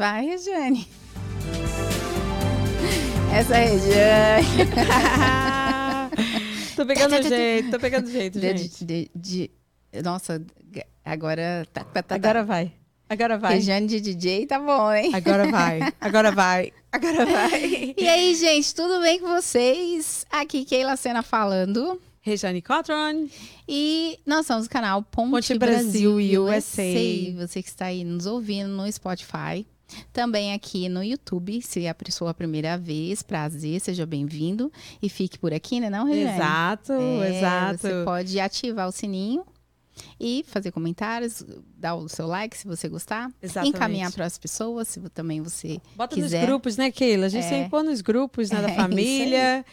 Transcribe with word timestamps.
Vai, 0.00 0.24
Regiane. 0.24 0.88
Essa 3.34 3.58
é 3.58 3.64
Regiane. 3.66 4.46
tô 6.74 6.86
pegando 6.86 7.20
jeito, 7.28 7.70
tô 7.70 7.78
pegando 7.78 8.10
jeito, 8.10 8.40
De- 8.40 8.56
gente. 8.56 8.82
de- 8.82 9.10
de- 9.14 9.50
nossa, 10.02 10.42
agora 11.04 11.66
tá, 11.70 11.84
tá, 11.84 12.02
tá, 12.02 12.14
Agora 12.14 12.42
vai. 12.42 12.72
Agora 13.10 13.36
vai. 13.36 13.56
Regiane 13.56 13.86
de 13.88 14.00
DJ 14.00 14.46
tá 14.46 14.58
bom, 14.58 14.90
hein? 14.90 15.10
Agora 15.14 15.50
vai. 15.50 15.80
Agora 16.00 16.32
vai. 16.32 16.72
Agora 16.90 17.26
vai. 17.26 17.92
E 17.98 18.08
aí, 18.08 18.34
gente, 18.34 18.74
tudo 18.74 19.02
bem 19.02 19.20
com 19.20 19.28
vocês? 19.28 20.24
Aqui 20.30 20.64
Keila 20.64 20.96
Sena 20.96 21.22
falando. 21.22 22.00
Rejane 22.22 22.62
Cotron. 22.62 23.28
E 23.68 24.18
nós 24.24 24.46
somos 24.46 24.64
o 24.64 24.70
canal 24.70 25.02
Ponte, 25.02 25.30
Ponte 25.30 25.58
Brasil, 25.58 26.14
Brasil 26.14 26.42
USA. 26.44 26.82
USA. 26.84 27.46
Você 27.46 27.62
que 27.62 27.68
está 27.68 27.84
aí 27.84 28.02
nos 28.02 28.24
ouvindo 28.24 28.70
no 28.70 28.90
Spotify. 28.90 29.66
Também 30.12 30.52
aqui 30.52 30.88
no 30.88 31.02
YouTube, 31.02 31.60
se 31.62 31.84
é 31.84 31.90
a 31.90 31.96
sua 32.10 32.32
primeira 32.34 32.76
vez, 32.78 33.22
prazer, 33.22 33.80
seja 33.80 34.06
bem-vindo. 34.06 34.72
E 35.02 35.08
fique 35.08 35.38
por 35.38 35.52
aqui, 35.52 35.80
né 35.80 35.88
não, 35.90 36.04
Regiane? 36.06 36.34
Exato, 36.36 36.92
É, 36.92 37.36
exato. 37.38 37.78
Você 37.78 38.04
pode 38.04 38.40
ativar 38.40 38.88
o 38.88 38.92
sininho 38.92 39.44
e 40.18 40.44
fazer 40.48 40.70
comentários, 40.72 41.44
dar 41.76 41.94
o 41.94 42.08
seu 42.08 42.26
like 42.26 42.56
se 42.56 42.66
você 42.66 42.88
gostar. 42.88 43.30
Exatamente. 43.42 43.76
Encaminhar 43.76 44.10
para 44.12 44.24
as 44.24 44.38
pessoas, 44.38 44.88
se 44.88 45.00
também 45.10 45.42
você 45.42 45.78
Bota 45.94 46.14
quiser. 46.14 46.38
nos 46.40 46.46
grupos, 46.48 46.76
né, 46.78 46.90
Keila? 46.90 47.26
A 47.26 47.28
gente 47.28 47.44
É. 47.44 47.64
que 47.64 47.70
pôr 47.70 47.82
nos 47.82 48.00
grupos, 48.00 48.50
né, 48.50 48.58
É, 48.60 48.62
da 48.62 48.74
família. 48.74 49.64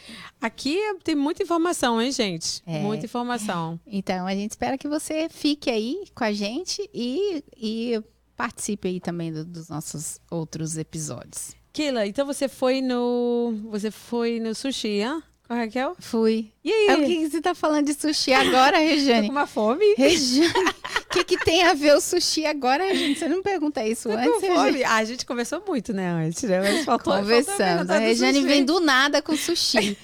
Aqui 0.41 0.77
tem 1.04 1.15
muita 1.15 1.43
informação, 1.43 2.02
hein, 2.02 2.12
gente? 2.12 2.62
É. 2.65 2.81
Muita 2.81 3.05
informação. 3.05 3.79
Então, 3.88 4.26
a 4.27 4.34
gente 4.35 4.52
espera 4.52 4.77
que 4.77 4.88
você 4.88 5.29
fique 5.29 5.70
aí 5.70 6.04
com 6.13 6.23
a 6.26 6.31
gente 6.34 6.90
e, 6.93 7.41
e 7.55 8.04
participe 8.38 8.88
aí 8.88 9.00
também 9.02 9.34
do- 9.34 9.44
dos 9.44 9.68
nossos 9.68 10.20
outros 10.32 10.77
episódios. 10.77 11.55
Keila, 11.73 12.05
então 12.07 12.26
você 12.26 12.48
foi 12.48 12.82
no. 12.82 13.54
Você 13.71 13.91
foi 13.91 14.40
no 14.40 14.55
sushi, 14.55 15.02
hã? 15.02 15.21
Com 15.48 15.54
a 15.54 15.57
Raquel? 15.57 15.96
Fui. 15.99 16.52
E 16.63 16.71
aí? 16.71 16.88
É, 16.90 16.96
o 16.98 17.05
que 17.05 17.30
você 17.30 17.40
tá 17.41 17.55
falando 17.55 17.85
de 17.85 17.93
sushi 17.93 18.34
agora, 18.34 18.77
Tô 18.77 18.84
Regiane? 18.84 19.27
com 19.27 19.32
uma 19.32 19.48
fome? 19.48 19.85
Regiane, 19.96 20.52
o 20.54 21.05
que, 21.10 21.24
que 21.24 21.38
tem 21.38 21.63
a 21.63 21.74
ver 21.74 21.96
o 21.96 22.02
sushi 22.02 22.46
agora, 22.46 22.84
Regiane? 22.84 23.15
Você 23.15 23.30
não 23.30 23.41
pergunta 23.41 23.85
isso 23.88 24.10
Tô 24.10 24.15
antes, 24.15 24.30
com 24.41 24.55
fome. 24.55 24.84
Ah, 24.84 24.96
a 24.98 25.05
gente 25.05 25.26
conversou 25.26 25.63
muito, 25.65 25.93
né, 25.93 26.10
antes, 26.10 26.43
né? 26.43 26.60
Mas 26.60 26.84
faltou, 26.84 27.13
Conversamos. 27.15 27.90
A 27.90 27.98
Regiane 27.98 28.41
vem 28.41 28.65
do 28.65 28.80
nada 28.82 29.21
com 29.21 29.38
sushi. 29.38 29.98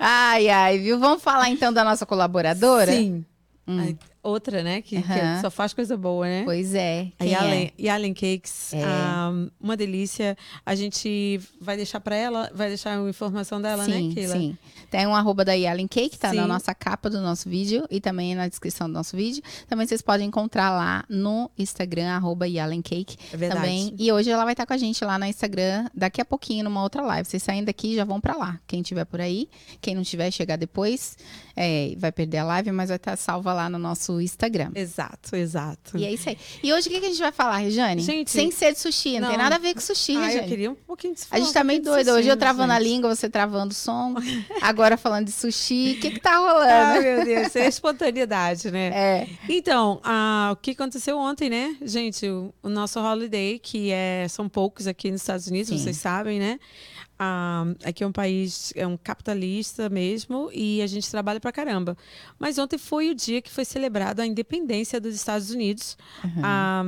Ai, 0.00 0.48
ai, 0.48 0.78
viu? 0.78 0.98
Vamos 0.98 1.22
falar 1.22 1.48
então 1.50 1.72
da 1.72 1.84
nossa 1.84 2.04
colaboradora? 2.04 2.90
Sim. 2.92 3.24
Hum. 3.68 3.78
Ai, 3.80 3.98
Outra, 4.22 4.62
né? 4.62 4.82
Que, 4.82 5.00
que 5.00 5.40
só 5.40 5.50
faz 5.50 5.72
coisa 5.72 5.96
boa, 5.96 6.26
né? 6.26 6.42
Pois 6.44 6.74
é. 6.74 7.08
A 7.18 7.24
Quem 7.24 7.32
Yalen, 7.32 7.72
é? 7.78 7.82
Yalen 7.82 8.12
Cakes, 8.14 8.72
É. 8.74 8.82
ah, 8.84 9.30
uma 9.60 9.76
delícia. 9.76 10.36
A 10.66 10.74
gente 10.74 11.40
vai 11.60 11.76
deixar 11.76 12.00
para 12.00 12.16
ela, 12.16 12.50
vai 12.54 12.68
deixar 12.68 12.98
a 12.98 13.08
informação 13.08 13.60
dela, 13.62 13.84
sim, 13.84 14.08
né, 14.08 14.14
Keila? 14.14 14.34
sim. 14.34 14.58
Tem 14.90 15.06
um 15.06 15.14
arroba 15.14 15.44
da 15.44 15.52
Yalen 15.52 15.86
Cake, 15.86 16.18
tá 16.18 16.32
na 16.32 16.42
Sim. 16.42 16.48
nossa 16.48 16.74
capa 16.74 17.10
do 17.10 17.20
nosso 17.20 17.48
vídeo 17.48 17.86
e 17.90 18.00
também 18.00 18.34
na 18.34 18.48
descrição 18.48 18.86
do 18.88 18.94
nosso 18.94 19.16
vídeo. 19.16 19.42
Também 19.68 19.86
vocês 19.86 20.00
podem 20.02 20.26
encontrar 20.28 20.70
lá 20.70 21.04
no 21.08 21.50
Instagram, 21.58 22.08
arroba 22.08 22.48
Yalen 22.48 22.80
Cake. 22.82 23.16
É 23.32 23.36
verdade. 23.36 23.60
Também. 23.60 23.94
E 23.98 24.10
hoje 24.10 24.30
ela 24.30 24.44
vai 24.44 24.54
estar 24.54 24.64
com 24.66 24.72
a 24.72 24.78
gente 24.78 25.04
lá 25.04 25.18
no 25.18 25.26
Instagram, 25.26 25.88
daqui 25.94 26.20
a 26.20 26.24
pouquinho, 26.24 26.64
numa 26.64 26.82
outra 26.82 27.02
live. 27.02 27.28
Vocês 27.28 27.42
saindo 27.42 27.66
daqui 27.66 27.94
já 27.94 28.04
vão 28.04 28.20
pra 28.20 28.34
lá. 28.36 28.58
Quem 28.66 28.80
tiver 28.82 29.04
por 29.04 29.20
aí, 29.20 29.48
quem 29.80 29.94
não 29.94 30.02
tiver, 30.02 30.30
chegar 30.30 30.56
depois, 30.56 31.16
é, 31.54 31.94
vai 31.98 32.10
perder 32.10 32.38
a 32.38 32.44
live, 32.44 32.72
mas 32.72 32.88
vai 32.88 32.96
estar 32.96 33.16
salva 33.16 33.52
lá 33.52 33.68
no 33.68 33.78
nosso 33.78 34.17
Instagram. 34.20 34.70
Exato, 34.74 35.36
exato. 35.36 35.96
E 35.96 36.04
é 36.04 36.12
isso 36.12 36.28
aí. 36.28 36.38
E 36.62 36.72
hoje 36.72 36.88
o 36.88 36.90
que, 36.90 37.00
que 37.00 37.06
a 37.06 37.08
gente 37.08 37.20
vai 37.20 37.32
falar, 37.32 37.58
Rejane? 37.58 38.02
Gente, 38.02 38.30
Sem 38.30 38.50
ser 38.50 38.72
de 38.72 38.78
sushi, 38.78 39.18
não, 39.20 39.28
tem 39.28 39.36
não. 39.36 39.44
nada 39.44 39.56
a 39.56 39.58
ver 39.58 39.74
com 39.74 39.80
sushi, 39.80 40.16
ah, 40.16 40.34
eu 40.34 40.44
queria 40.44 40.70
um 40.70 40.74
pouquinho 40.74 41.14
de 41.14 41.22
A 41.30 41.38
gente 41.38 41.52
tá 41.52 41.64
meio 41.64 41.82
doido. 41.82 42.12
Hoje 42.12 42.28
eu 42.28 42.36
travando 42.36 42.72
a 42.72 42.78
língua, 42.78 43.14
você 43.14 43.28
travando 43.28 43.72
o 43.72 43.76
som. 43.76 44.14
Agora 44.62 44.96
falando 44.96 45.26
de 45.26 45.32
sushi. 45.32 45.96
O 45.98 46.00
que 46.00 46.10
que 46.12 46.20
tá 46.20 46.32
Ai, 46.32 46.38
rolando? 46.38 47.02
meu 47.02 47.24
Deus, 47.24 47.56
é 47.56 47.68
espontaneidade, 47.68 48.70
né? 48.70 48.88
É. 48.98 49.28
Então, 49.48 50.00
ah, 50.02 50.50
o 50.52 50.56
que 50.56 50.72
aconteceu 50.72 51.16
ontem, 51.16 51.48
né? 51.48 51.76
Gente, 51.82 52.26
o, 52.28 52.52
o 52.62 52.68
nosso 52.68 52.98
holiday, 53.00 53.58
que 53.58 53.90
é, 53.90 54.26
são 54.28 54.48
poucos 54.48 54.86
aqui 54.86 55.10
nos 55.10 55.20
Estados 55.20 55.46
Unidos, 55.46 55.68
Sim. 55.68 55.78
vocês 55.78 55.96
sabem, 55.96 56.38
né? 56.38 56.58
Ah, 57.18 57.64
aqui 57.84 58.04
é 58.04 58.06
um 58.06 58.12
país, 58.12 58.72
é 58.76 58.86
um 58.86 58.96
capitalista 58.96 59.88
mesmo, 59.88 60.50
e 60.52 60.80
a 60.80 60.86
gente 60.86 61.10
trabalha 61.10 61.40
pra 61.40 61.50
caramba. 61.50 61.96
Mas 62.38 62.58
ontem 62.58 62.78
foi 62.78 63.10
o 63.10 63.14
dia 63.14 63.42
que 63.42 63.50
foi 63.50 63.64
celebrado 63.64 64.20
a 64.20 64.26
independência 64.26 65.00
dos 65.00 65.14
Estados 65.14 65.50
Unidos. 65.50 65.96
Ah, 66.42 66.84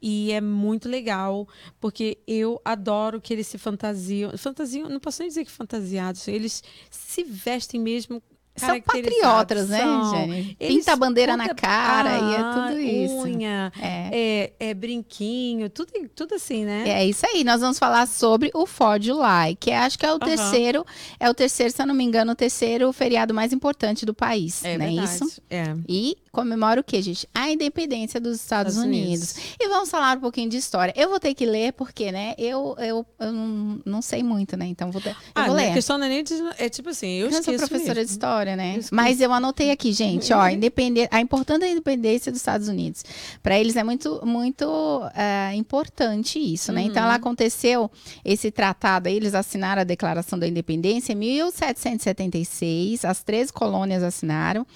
e 0.00 0.30
é 0.30 0.40
muito 0.40 0.88
legal, 0.88 1.48
porque 1.80 2.18
eu 2.28 2.60
adoro 2.64 3.20
que 3.20 3.32
eles 3.32 3.46
se 3.46 3.58
fantasiam. 3.58 4.36
Fantasiam, 4.38 4.88
não 4.88 5.00
posso 5.00 5.20
nem 5.20 5.28
dizer 5.28 5.44
que 5.44 5.50
fantasiados, 5.50 6.28
eles 6.28 6.62
se 6.90 7.24
vestem 7.24 7.80
mesmo. 7.80 8.22
São 8.56 8.80
patriotas, 8.80 9.68
né. 9.68 9.78
Jane? 9.80 10.56
Eles 10.58 10.76
Pinta 10.78 10.92
a 10.92 10.96
bandeira 10.96 11.36
na 11.36 11.54
cara 11.54 12.10
e 12.18 12.34
é 12.34 12.38
Ah, 12.38 12.66
tudo 12.68 12.80
isso. 12.80 13.14
Unha, 13.16 13.72
É. 13.80 14.52
é, 14.60 14.70
é 14.70 14.74
brinquinho, 14.74 15.68
tudo, 15.70 15.92
tudo 16.14 16.34
assim, 16.34 16.64
né? 16.64 16.84
É 16.88 17.04
isso 17.06 17.26
aí, 17.26 17.44
nós 17.44 17.60
vamos 17.60 17.78
falar 17.78 18.06
sobre 18.06 18.50
o 18.54 18.66
Ford 18.66 19.02
July, 19.04 19.56
que 19.58 19.70
é, 19.70 19.78
acho 19.78 19.98
que 19.98 20.06
é 20.06 20.10
o 20.12 20.16
Aham. 20.16 20.20
terceiro, 20.26 20.86
é 21.20 21.28
o 21.30 21.34
terceiro, 21.34 21.72
se 21.72 21.80
eu 21.82 21.86
não 21.86 21.94
me 21.94 22.04
engano, 22.04 22.32
o 22.32 22.34
terceiro 22.34 22.92
feriado 22.92 23.32
mais 23.34 23.52
importante 23.52 24.04
do 24.06 24.14
país, 24.14 24.64
É, 24.64 24.74
é 24.74 24.78
verdade. 24.78 25.04
isso? 25.14 25.42
É. 25.50 25.74
E 25.88 26.16
comemora 26.32 26.80
o 26.80 26.84
quê, 26.84 27.00
gente? 27.02 27.28
A 27.34 27.50
independência 27.50 28.20
dos 28.20 28.36
Estados, 28.40 28.74
Estados 28.74 28.76
Unidos. 28.76 29.32
Unidos. 29.36 29.56
E 29.60 29.68
vamos 29.68 29.90
falar 29.90 30.16
um 30.16 30.20
pouquinho 30.20 30.48
de 30.50 30.56
história. 30.56 30.92
Eu 30.96 31.08
vou 31.08 31.18
ter 31.20 31.34
que 31.34 31.44
ler, 31.46 31.72
porque, 31.72 32.10
né, 32.12 32.34
eu, 32.38 32.74
eu, 32.78 33.06
eu 33.18 33.32
não, 33.32 33.80
não 33.84 34.02
sei 34.02 34.22
muito, 34.22 34.56
né? 34.56 34.66
Então 34.66 34.90
vou 34.90 35.00
ter, 35.00 35.10
eu 35.10 35.16
Ah, 35.34 35.40
vou 35.42 35.48
não 35.48 35.54
ler. 35.56 35.70
é 35.70 35.72
questão 35.74 35.98
não 35.98 36.06
é 36.06 36.08
nem 36.08 36.22
de. 36.24 36.34
É 36.58 36.68
tipo 36.68 36.88
assim, 36.90 37.08
eu 37.08 37.26
Eu 37.30 37.42
sou 37.42 37.54
professora 37.54 37.94
de 37.94 38.00
mesmo. 38.00 38.14
História, 38.46 38.56
né? 38.56 38.70
Esqueço. 38.70 38.94
Mas 38.94 39.20
eu 39.20 39.32
anotei 39.32 39.70
aqui, 39.70 39.92
gente, 39.92 40.32
ó, 40.32 40.48
independe... 40.48 41.06
a 41.10 41.20
importância 41.20 41.60
da 41.60 41.68
independência 41.68 42.30
dos 42.30 42.40
Estados 42.40 42.68
Unidos. 42.68 43.04
Para 43.42 43.58
eles 43.58 43.76
é 43.76 43.82
muito, 43.82 44.20
muito 44.24 44.66
é, 45.14 45.54
importante 45.54 46.38
isso, 46.38 46.72
né? 46.72 46.82
Então, 46.82 47.02
ela 47.02 47.12
Uhum. 47.12 47.16
aconteceu 47.16 47.90
esse 48.24 48.50
tratado, 48.50 49.08
aí, 49.08 49.16
eles 49.16 49.34
assinaram 49.34 49.80
a 49.82 49.84
Declaração 49.84 50.38
da 50.38 50.46
Independência 50.46 51.12
em 51.12 51.16
1776, 51.16 53.04
as 53.04 53.22
13 53.22 53.52
colônias 53.52 54.02
assinaram, 54.02 54.66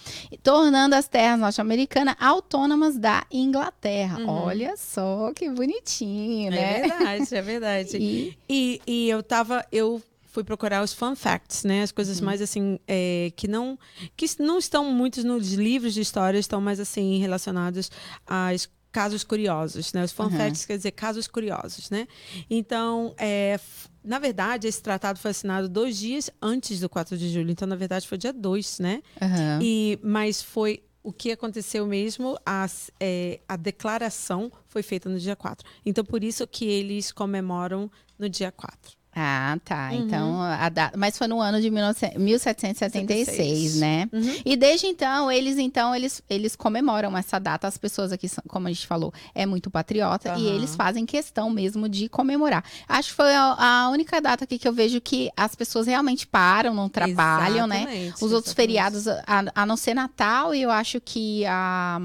tornando 0.42 0.94
as 0.94 1.06
terras 1.08 1.38
norte-americanas 1.38 2.14
autônomas 2.20 2.96
da 2.98 3.24
Inglaterra. 3.30 4.18
Uhum. 4.20 4.28
Olha 4.28 4.74
só 4.76 5.32
que 5.34 5.48
bonitinho, 5.50 6.50
né? 6.50 6.78
É 6.78 6.88
verdade, 6.88 7.34
é 7.34 7.42
verdade. 7.42 7.96
E- 7.98 8.38
E, 8.48 8.80
e 8.86 9.08
eu 9.08 9.22
tava, 9.22 9.64
eu 9.70 10.02
fui 10.30 10.44
procurar 10.44 10.82
os 10.82 10.92
fun 10.94 11.14
facts, 11.14 11.64
né? 11.64 11.82
As 11.82 11.90
Uhum. 11.90 11.94
coisas 11.96 12.20
mais 12.20 12.40
assim, 12.40 12.78
é, 12.86 13.32
que 13.36 13.46
não 13.48 13.78
que 14.16 14.26
não 14.38 14.58
estão 14.58 14.84
muitos 14.92 15.24
nos 15.24 15.52
livros 15.52 15.92
de 15.94 16.00
história, 16.00 16.38
estão 16.38 16.60
mais 16.60 16.78
assim 16.80 17.18
relacionados 17.18 17.90
às 18.26 18.68
casos 18.92 19.22
curiosos, 19.22 19.92
né? 19.92 20.02
Os 20.04 20.10
fun 20.12 20.24
Uhum. 20.24 20.30
facts 20.30 20.64
quer 20.66 20.76
dizer 20.76 20.90
casos 20.92 21.28
curiosos, 21.28 21.90
né? 21.90 22.08
Então, 22.48 23.14
é, 23.18 23.58
na 24.02 24.18
verdade, 24.18 24.66
esse 24.66 24.82
tratado 24.82 25.18
foi 25.18 25.30
assinado 25.30 25.68
dois 25.68 25.96
dias 25.96 26.28
antes 26.42 26.80
do 26.80 26.88
4 26.88 27.16
de 27.16 27.28
julho. 27.32 27.50
Então, 27.50 27.68
na 27.68 27.76
verdade, 27.76 28.08
foi 28.08 28.18
dia 28.18 28.32
2, 28.32 28.78
né? 28.80 29.02
Aham. 29.22 29.60
E, 29.62 29.98
mas 30.02 30.42
foi 30.42 30.82
o 31.02 31.12
que 31.12 31.30
aconteceu 31.32 31.86
mesmo, 31.86 32.36
a, 32.44 32.66
é, 32.98 33.40
a 33.48 33.56
declaração 33.56 34.50
foi 34.66 34.82
feita 34.82 35.08
no 35.08 35.18
dia 35.18 35.34
4. 35.36 35.66
Então, 35.86 36.04
por 36.04 36.22
isso 36.22 36.46
que 36.46 36.64
eles 36.66 37.10
comemoram 37.12 37.90
no 38.18 38.28
dia 38.28 38.52
4. 38.52 38.98
Ah, 39.14 39.58
tá. 39.64 39.90
Uhum. 39.90 39.98
Então, 39.98 40.40
a 40.40 40.68
data... 40.68 40.96
mas 40.96 41.18
foi 41.18 41.26
no 41.26 41.40
ano 41.40 41.60
de 41.60 41.68
19... 41.68 42.18
1776, 42.18 43.76
né? 43.76 44.08
Uhum. 44.12 44.36
E 44.44 44.56
desde 44.56 44.86
então, 44.86 45.30
eles 45.30 45.58
então 45.58 45.94
eles, 45.94 46.22
eles 46.30 46.54
comemoram 46.54 47.16
essa 47.16 47.38
data. 47.38 47.66
As 47.66 47.76
pessoas 47.76 48.12
aqui, 48.12 48.28
como 48.48 48.68
a 48.68 48.72
gente 48.72 48.86
falou, 48.86 49.12
é 49.34 49.44
muito 49.44 49.70
patriota 49.70 50.28
e 50.38 50.46
Aham. 50.46 50.54
eles 50.56 50.76
fazem 50.76 51.04
questão 51.04 51.50
mesmo 51.50 51.88
de 51.88 52.08
comemorar. 52.08 52.64
Acho 52.88 53.10
que 53.10 53.16
foi 53.16 53.34
a, 53.34 53.56
a 53.58 53.90
única 53.90 54.20
data 54.20 54.44
aqui 54.44 54.58
que 54.58 54.68
eu 54.68 54.72
vejo 54.72 55.00
que 55.00 55.30
as 55.36 55.54
pessoas 55.54 55.86
realmente 55.86 56.26
param, 56.26 56.72
não 56.72 56.88
trabalham, 56.88 57.66
né? 57.66 57.82
Exatamente, 57.82 58.24
Os 58.24 58.32
outros 58.32 58.52
exatamente. 58.52 58.54
feriados, 58.54 59.08
a, 59.08 59.44
a 59.54 59.66
não 59.66 59.76
ser 59.76 59.94
Natal, 59.94 60.54
e 60.54 60.62
eu 60.62 60.70
acho 60.70 61.00
que 61.00 61.44
a. 61.46 62.00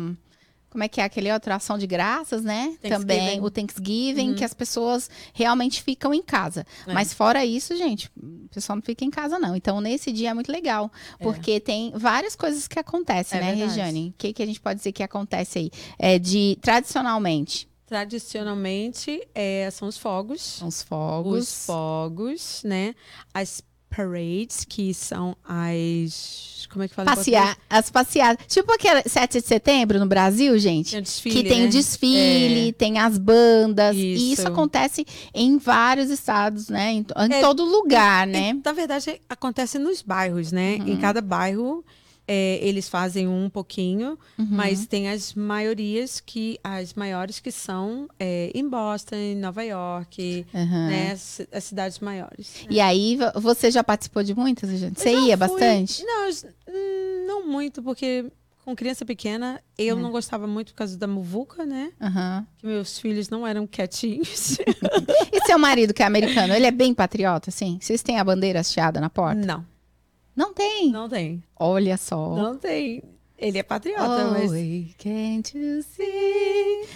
Como 0.75 0.83
é 0.83 0.89
que 0.89 0.99
é 0.99 1.05
aquele 1.05 1.31
outro 1.31 1.53
ação 1.53 1.77
de 1.77 1.87
graças, 1.87 2.43
né? 2.43 2.75
Também 2.81 3.39
o 3.39 3.49
Thanksgiving, 3.49 4.31
Uhum. 4.31 4.35
que 4.35 4.43
as 4.43 4.53
pessoas 4.53 5.09
realmente 5.33 5.81
ficam 5.81 6.13
em 6.13 6.21
casa. 6.21 6.65
É. 6.85 6.91
Mas 6.93 7.13
fora 7.13 7.45
isso, 7.45 7.73
gente, 7.77 8.11
o 8.21 8.49
pessoal 8.53 8.75
não 8.75 8.83
fica 8.83 9.05
em 9.05 9.09
casa, 9.09 9.39
não. 9.39 9.55
Então, 9.55 9.79
nesse 9.79 10.11
dia 10.11 10.31
é 10.31 10.33
muito 10.33 10.51
legal. 10.51 10.91
Porque 11.17 11.61
tem 11.61 11.93
várias 11.95 12.35
coisas 12.35 12.67
que 12.67 12.77
acontecem, 12.77 13.39
É 13.39 13.41
né, 13.41 13.47
verdade. 13.51 13.69
Regiane? 13.79 14.09
O 14.09 14.13
que, 14.17 14.33
que 14.33 14.43
a 14.43 14.45
gente 14.45 14.59
pode 14.59 14.79
dizer 14.79 14.91
que 14.91 15.01
acontece 15.01 15.59
aí? 15.59 15.71
É 15.97 16.19
de, 16.19 16.57
tradicionalmente, 16.61 17.69
Tradicionalmente, 17.87 19.25
é, 19.33 19.69
são 19.71 19.87
os 19.87 19.97
fogos. 19.97 20.41
são 20.41 20.67
os 20.67 20.81
fogos. 20.81 21.39
Os 21.43 21.65
fogos, 21.67 22.61
né? 22.65 22.93
As 23.33 23.63
parades, 23.95 24.65
que 24.67 24.93
são 24.93 25.35
as. 25.47 26.67
Como 26.71 26.83
é 26.83 26.87
que 26.87 26.95
fala? 26.95 27.15
Passear, 27.15 27.57
as 27.69 27.89
passeadas. 27.89 28.45
Tipo 28.47 28.73
aquele 28.73 29.03
7 29.07 29.39
de 29.39 29.47
setembro 29.47 29.99
no 29.99 30.05
Brasil, 30.07 30.57
gente. 30.59 30.91
Tem 30.91 31.01
desfile, 31.01 31.35
que 31.35 31.47
tem 31.47 31.61
né? 31.61 31.67
o 31.67 31.69
desfile, 31.69 32.73
tem 32.73 32.99
as 32.99 33.17
bandas. 33.17 33.95
E 33.95 34.31
isso 34.33 34.41
Isso. 34.41 34.47
acontece 34.47 35.05
em 35.33 35.57
vários 35.57 36.09
estados, 36.09 36.67
né? 36.67 36.91
Em, 36.91 36.97
em 37.29 37.33
É, 37.33 37.41
todo 37.41 37.63
lugar, 37.63 38.27
E, 38.27 38.31
né? 38.31 38.57
na 38.63 38.73
verdade, 38.73 39.21
acontece 39.29 39.79
nos 39.79 40.01
bairros, 40.01 40.51
né? 40.51 40.77
Uhum. 40.81 40.87
Em 40.89 40.97
cada 40.97 41.21
bairro, 41.21 41.83
é, 42.27 42.59
eles 42.61 42.89
fazem 42.89 43.27
um 43.27 43.49
pouquinho, 43.49 44.17
Uhum. 44.37 44.47
mas 44.49 44.85
tem 44.87 45.09
as 45.09 45.33
maiorias 45.33 46.19
que, 46.19 46.59
as 46.63 46.93
maiores 46.93 47.39
que 47.39 47.51
são 47.51 48.07
é, 48.19 48.51
em 48.53 48.67
Boston, 48.67 49.15
em 49.15 49.35
Nova 49.35 49.63
York, 49.63 50.45
Aham. 50.53 50.87
né? 50.87 51.11
As, 51.11 51.41
as 51.51 51.63
cidades 51.65 51.99
maiores. 51.99 52.65
E 52.69 52.79
aí, 52.79 53.17
vo- 53.17 53.39
você 53.41 53.69
já 53.69 53.83
participou 53.83 54.23
de 54.23 54.33
muitas, 54.35 54.69
gente? 54.71 54.99
Você 54.99 55.11
ia 55.11 55.37
fui- 55.37 55.47
bastante? 55.47 56.03
Não, 56.03 56.29
hum, 56.67 57.25
não 57.27 57.47
muito, 57.47 57.81
porque 57.83 58.25
com 58.63 58.75
criança 58.75 59.05
pequena, 59.05 59.61
eu 59.77 59.95
É. 59.95 60.01
não 60.01 60.09
gostava 60.11 60.47
muito 60.47 60.71
por 60.73 60.79
causa 60.79 60.97
da 60.97 61.05
muvuca, 61.05 61.63
né? 61.67 61.91
Aham. 62.01 62.47
Que 62.57 62.65
meus 62.65 62.97
filhos 62.97 63.29
não 63.29 63.45
eram 63.45 63.67
quietinhos. 63.67 64.57
E 65.31 65.45
seu 65.45 65.59
marido, 65.59 65.93
que 65.93 66.01
é 66.01 66.05
americano, 66.05 66.53
ele 66.53 66.65
é 66.65 66.71
bem 66.71 66.93
patriota, 66.93 67.49
assim? 67.49 67.77
Vocês 67.79 68.01
têm 68.01 68.17
a 68.19 68.23
bandeira 68.23 68.59
hasteada 68.61 68.99
na 68.99 69.09
porta? 69.09 69.45
não, 69.45 69.65
Não 70.35 70.53
tem. 70.53 70.91
não 70.91 71.07
tem. 71.07 71.43
Olha 71.57 71.95
só. 71.97 72.35
Não 72.35 72.57
tem. 72.57 73.01
Ele 73.37 73.57
é 73.57 73.63
patriota, 73.63 74.27
Oh, 74.29 74.31
mas. 74.31 74.49
can't 74.97 75.57
you 75.57 75.83
see? 75.95 76.87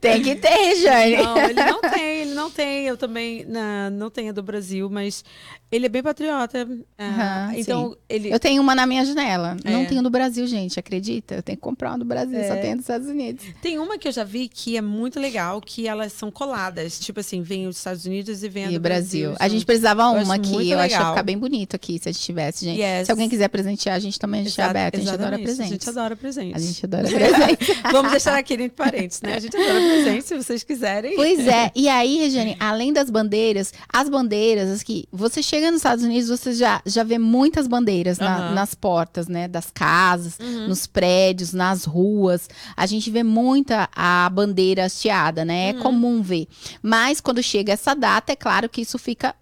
tem 0.00 0.22
que 0.22 0.36
ter, 0.36 0.76
Jane. 0.76 1.16
Não, 1.16 1.36
ele 1.38 1.54
não 1.64 1.80
tem, 1.80 2.16
ele 2.20 2.34
não 2.34 2.50
tem. 2.50 2.86
Eu 2.86 2.96
também 2.96 3.44
na- 3.44 3.90
não 3.90 4.08
tenho 4.10 4.30
a 4.30 4.32
do 4.32 4.42
Brasil, 4.42 4.88
mas 4.88 5.24
ele 5.70 5.86
é 5.86 5.88
bem 5.88 6.02
patriota. 6.02 6.66
Ah, 6.98 7.46
Aham, 7.48 7.54
então, 7.58 7.96
ele. 8.08 8.32
Eu 8.32 8.38
tenho 8.38 8.62
uma 8.62 8.74
na 8.74 8.86
minha 8.86 9.04
janela. 9.04 9.56
Não 9.64 9.80
É. 9.82 9.84
tenho 9.86 10.02
do 10.02 10.10
Brasil, 10.10 10.46
gente, 10.46 10.78
acredita? 10.78 11.34
Eu 11.36 11.42
tenho 11.42 11.56
que 11.56 11.62
comprar 11.62 11.90
uma 11.90 11.98
do 11.98 12.04
Brasil, 12.04 12.38
só 12.46 12.54
É. 12.54 12.56
tenho 12.60 12.76
dos 12.76 12.84
Estados 12.84 13.08
Unidos. 13.08 13.44
Tem 13.60 13.78
uma 13.78 13.98
que 13.98 14.06
eu 14.08 14.12
já 14.12 14.24
vi 14.24 14.48
que 14.48 14.76
é 14.76 14.80
muito 14.82 15.18
legal, 15.18 15.60
que 15.60 15.86
elas 15.88 16.12
são 16.12 16.30
coladas. 16.30 16.98
Tipo 17.00 17.20
assim, 17.20 17.42
vem 17.42 17.66
os 17.66 17.76
Estados 17.78 18.04
Unidos 18.06 18.42
e 18.42 18.48
vem 18.48 18.64
a 18.64 18.68
E 18.68 18.72
do 18.72 18.76
o 18.76 18.80
Brasil. 18.80 19.34
A 19.40 19.48
gente 19.48 19.66
precisava 19.66 20.02
eu 20.02 20.22
uma 20.22 20.34
aqui. 20.36 20.70
Eu 20.70 20.78
acho 20.78 20.94
que 20.96 21.00
ia 21.02 21.08
ficar 21.08 21.22
bem 21.22 21.36
bonito 21.38 21.74
aqui 21.74 21.98
se 22.00 22.08
a 22.08 22.12
gente 22.12 22.22
tivesse, 22.22 22.64
gente. 22.64 22.80
Yes. 22.80 23.06
Se 23.06 23.10
alguém 23.10 23.28
quiser 23.28 23.48
presentear, 23.48 23.96
a 23.96 23.98
gente 23.98 24.18
também 24.18 24.42
a 24.42 24.44
gente 24.44 24.60
é 24.60 24.64
Exa- 24.64 24.70
aberto. 24.70 24.99
A 25.08 25.12
gente 25.12 25.14
adora 25.20 25.38
presentes. 25.38 25.60
A 25.60 25.74
gente 25.74 25.88
adora 25.88 26.16
presentes. 26.16 26.56
A 26.56 26.66
gente 26.66 26.84
adora 26.86 27.08
presentes. 27.08 27.76
Vamos 27.92 28.10
deixar 28.10 28.36
aqui 28.38 28.54
entre 28.54 28.68
parênteses, 28.70 29.22
né? 29.22 29.34
A 29.34 29.40
gente 29.40 29.56
adora 29.56 29.72
presentes, 29.80 30.24
se 30.26 30.36
vocês 30.36 30.62
quiserem. 30.62 31.16
Pois 31.16 31.46
é, 31.46 31.70
e 31.76 31.88
aí, 31.88 32.18
Regiane, 32.18 32.56
além 32.60 32.92
das 32.92 33.10
bandeiras, 33.10 33.72
as 33.92 34.08
bandeiras, 34.08 34.80
aqui, 34.80 35.06
você 35.12 35.42
chega 35.42 35.70
nos 35.70 35.78
Estados 35.78 36.04
Unidos, 36.04 36.28
você 36.28 36.52
já, 36.54 36.80
já 36.86 37.02
vê 37.02 37.18
muitas 37.18 37.66
bandeiras 37.66 38.18
na- 38.18 38.36
Aham. 38.46 38.54
nas 38.54 38.74
portas, 38.74 39.28
né? 39.28 39.48
Das 39.48 39.70
casas, 39.70 40.38
Uhum. 40.40 40.68
nos 40.68 40.86
prédios, 40.86 41.52
nas 41.52 41.84
ruas. 41.84 42.48
A 42.76 42.86
gente 42.86 43.10
vê 43.10 43.22
muita 43.22 43.88
a 43.94 44.28
bandeira 44.30 44.84
hasteada, 44.84 45.44
né? 45.44 45.70
É 45.70 45.72
Uhum. 45.74 45.80
comum 45.80 46.22
ver. 46.22 46.46
Mas 46.82 47.20
quando 47.20 47.42
chega 47.42 47.72
essa 47.72 47.94
data, 47.94 48.32
é 48.32 48.36
claro 48.36 48.68
que 48.68 48.80
isso 48.80 48.98
fica 48.98 49.34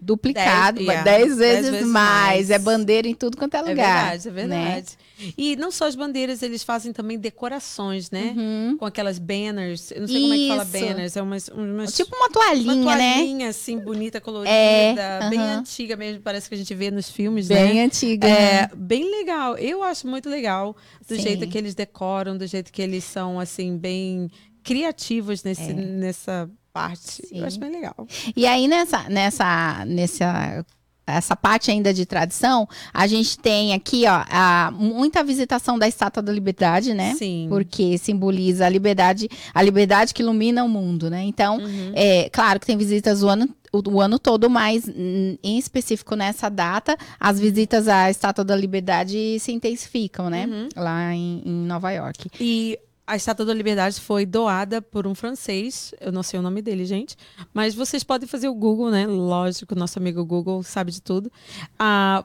duplicado, 0.00 0.78
Dez- 0.84 1.04
dez, 1.04 1.06
yeah, 1.06 1.18
vezes, 1.18 1.38
dez 1.38 1.68
vezes 1.70 1.88
mais. 1.88 2.36
mais. 2.36 2.50
É 2.50 2.58
bandeira 2.58 3.08
em 3.08 3.14
tudo 3.14 3.36
quanto 3.36 3.54
é 3.54 3.58
É 3.58 3.62
lugar. 3.62 3.74
verdade, 4.18 4.28
é 4.28 4.30
né? 4.32 4.64
verdade. 4.64 4.98
E 5.36 5.56
não 5.56 5.70
só 5.70 5.86
as 5.86 5.96
bandeiras, 5.96 6.42
eles 6.42 6.62
fazem 6.62 6.92
também 6.92 7.18
decorações, 7.18 8.10
né? 8.10 8.34
Uhum. 8.36 8.76
Com 8.78 8.84
aquelas 8.86 9.18
banners. 9.18 9.90
Eu 9.90 10.02
não 10.02 10.08
sei 10.08 10.20
como 10.20 10.32
é 10.34 10.36
que 10.36 10.48
fala 10.48 10.62
Isso. 10.62 10.72
banners. 10.72 11.16
É 11.16 11.22
umas, 11.22 11.48
umas 11.48 11.92
Tipo 11.94 12.14
uma 12.16 12.28
toalhinha, 12.30 12.72
uma 12.72 12.96
né? 12.96 13.14
toalhinha, 13.16 13.48
assim, 13.48 13.78
bonita, 13.78 14.20
colorida. 14.20 14.50
É, 14.52 15.28
Bem 15.28 15.38
aham. 15.40 15.58
antiga 15.60 15.96
mesmo, 15.96 16.22
parece 16.22 16.48
que 16.48 16.54
a 16.54 16.58
gente 16.58 16.72
vê 16.74 16.90
nos 16.90 17.08
filmes, 17.10 17.48
Bem 17.48 17.74
né? 17.74 17.82
antiga. 17.82 18.28
né? 18.28 18.60
É, 18.62 18.70
bem 18.76 19.10
legal. 19.10 19.56
Eu 19.58 19.82
acho 19.82 20.06
muito 20.06 20.28
legal 20.28 20.76
do 21.08 21.16
Sim. 21.16 21.22
jeito 21.22 21.46
que 21.48 21.58
eles 21.58 21.74
decoram, 21.74 22.36
do 22.38 22.46
jeito 22.46 22.72
que 22.72 22.80
eles 22.80 23.02
são, 23.04 23.40
assim, 23.40 23.76
bem 23.76 24.30
criativos 24.62 25.42
nesse, 25.42 25.72
nessa 25.72 26.48
parte. 26.78 27.26
Sim. 27.26 27.38
Eu 27.38 27.46
acho 27.46 27.58
bem 27.58 27.70
legal. 27.70 28.06
E 28.36 28.46
aí, 28.46 28.68
nessa, 28.68 29.08
nessa, 29.08 29.84
nessa 29.86 30.64
essa 31.06 31.34
parte 31.34 31.70
ainda 31.70 31.92
de 31.92 32.04
tradição, 32.04 32.68
a 32.92 33.06
gente 33.06 33.38
tem 33.38 33.72
aqui, 33.72 34.04
ó, 34.06 34.24
a, 34.30 34.70
muita 34.70 35.24
visitação 35.24 35.78
da 35.78 35.88
Estátua 35.88 36.22
da 36.22 36.30
Liberdade, 36.30 36.92
né? 36.92 37.14
Sim. 37.14 37.46
Porque 37.48 37.96
simboliza 37.96 38.66
a 38.66 38.68
liberdade, 38.68 39.28
a 39.54 39.62
liberdade 39.62 40.12
que 40.12 40.22
ilumina 40.22 40.62
o 40.62 40.68
mundo, 40.68 41.08
né? 41.08 41.22
Então, 41.22 41.56
Uhum. 41.58 41.92
é 41.94 42.28
claro 42.30 42.60
que 42.60 42.66
tem 42.66 42.76
visitas 42.76 43.22
o 43.22 43.28
ano, 43.28 43.48
o, 43.72 43.90
o 43.90 44.00
ano 44.02 44.18
todo, 44.18 44.50
mas 44.50 44.86
em 44.86 45.58
específico 45.58 46.14
nessa 46.14 46.50
data, 46.50 46.96
as 47.18 47.40
visitas 47.40 47.88
à 47.88 48.10
Estátua 48.10 48.44
da 48.44 48.54
Liberdade 48.54 49.38
se 49.40 49.50
intensificam, 49.50 50.28
né? 50.28 50.46
Uhum. 50.46 50.68
Lá 50.76 51.14
em, 51.14 51.42
em 51.44 51.66
Nova 51.66 51.90
York. 51.90 52.30
E 52.38 52.78
a 53.08 53.16
Estátua 53.16 53.46
da 53.46 53.54
Liberdade 53.54 53.98
foi 53.98 54.26
doada 54.26 54.82
por 54.82 55.06
um 55.06 55.14
francês. 55.14 55.94
Eu 55.98 56.12
não 56.12 56.22
sei 56.22 56.38
o 56.38 56.42
nome 56.42 56.60
dele, 56.60 56.84
gente. 56.84 57.16
Mas 57.54 57.74
vocês 57.74 58.04
podem 58.04 58.28
fazer 58.28 58.48
o 58.48 58.54
Google, 58.54 58.90
né? 58.90 59.06
Lógico, 59.06 59.74
nosso 59.74 59.98
amigo 59.98 60.22
Google 60.26 60.62
sabe 60.62 60.92
de 60.92 61.00
tudo. 61.00 61.32
Ah, 61.78 62.22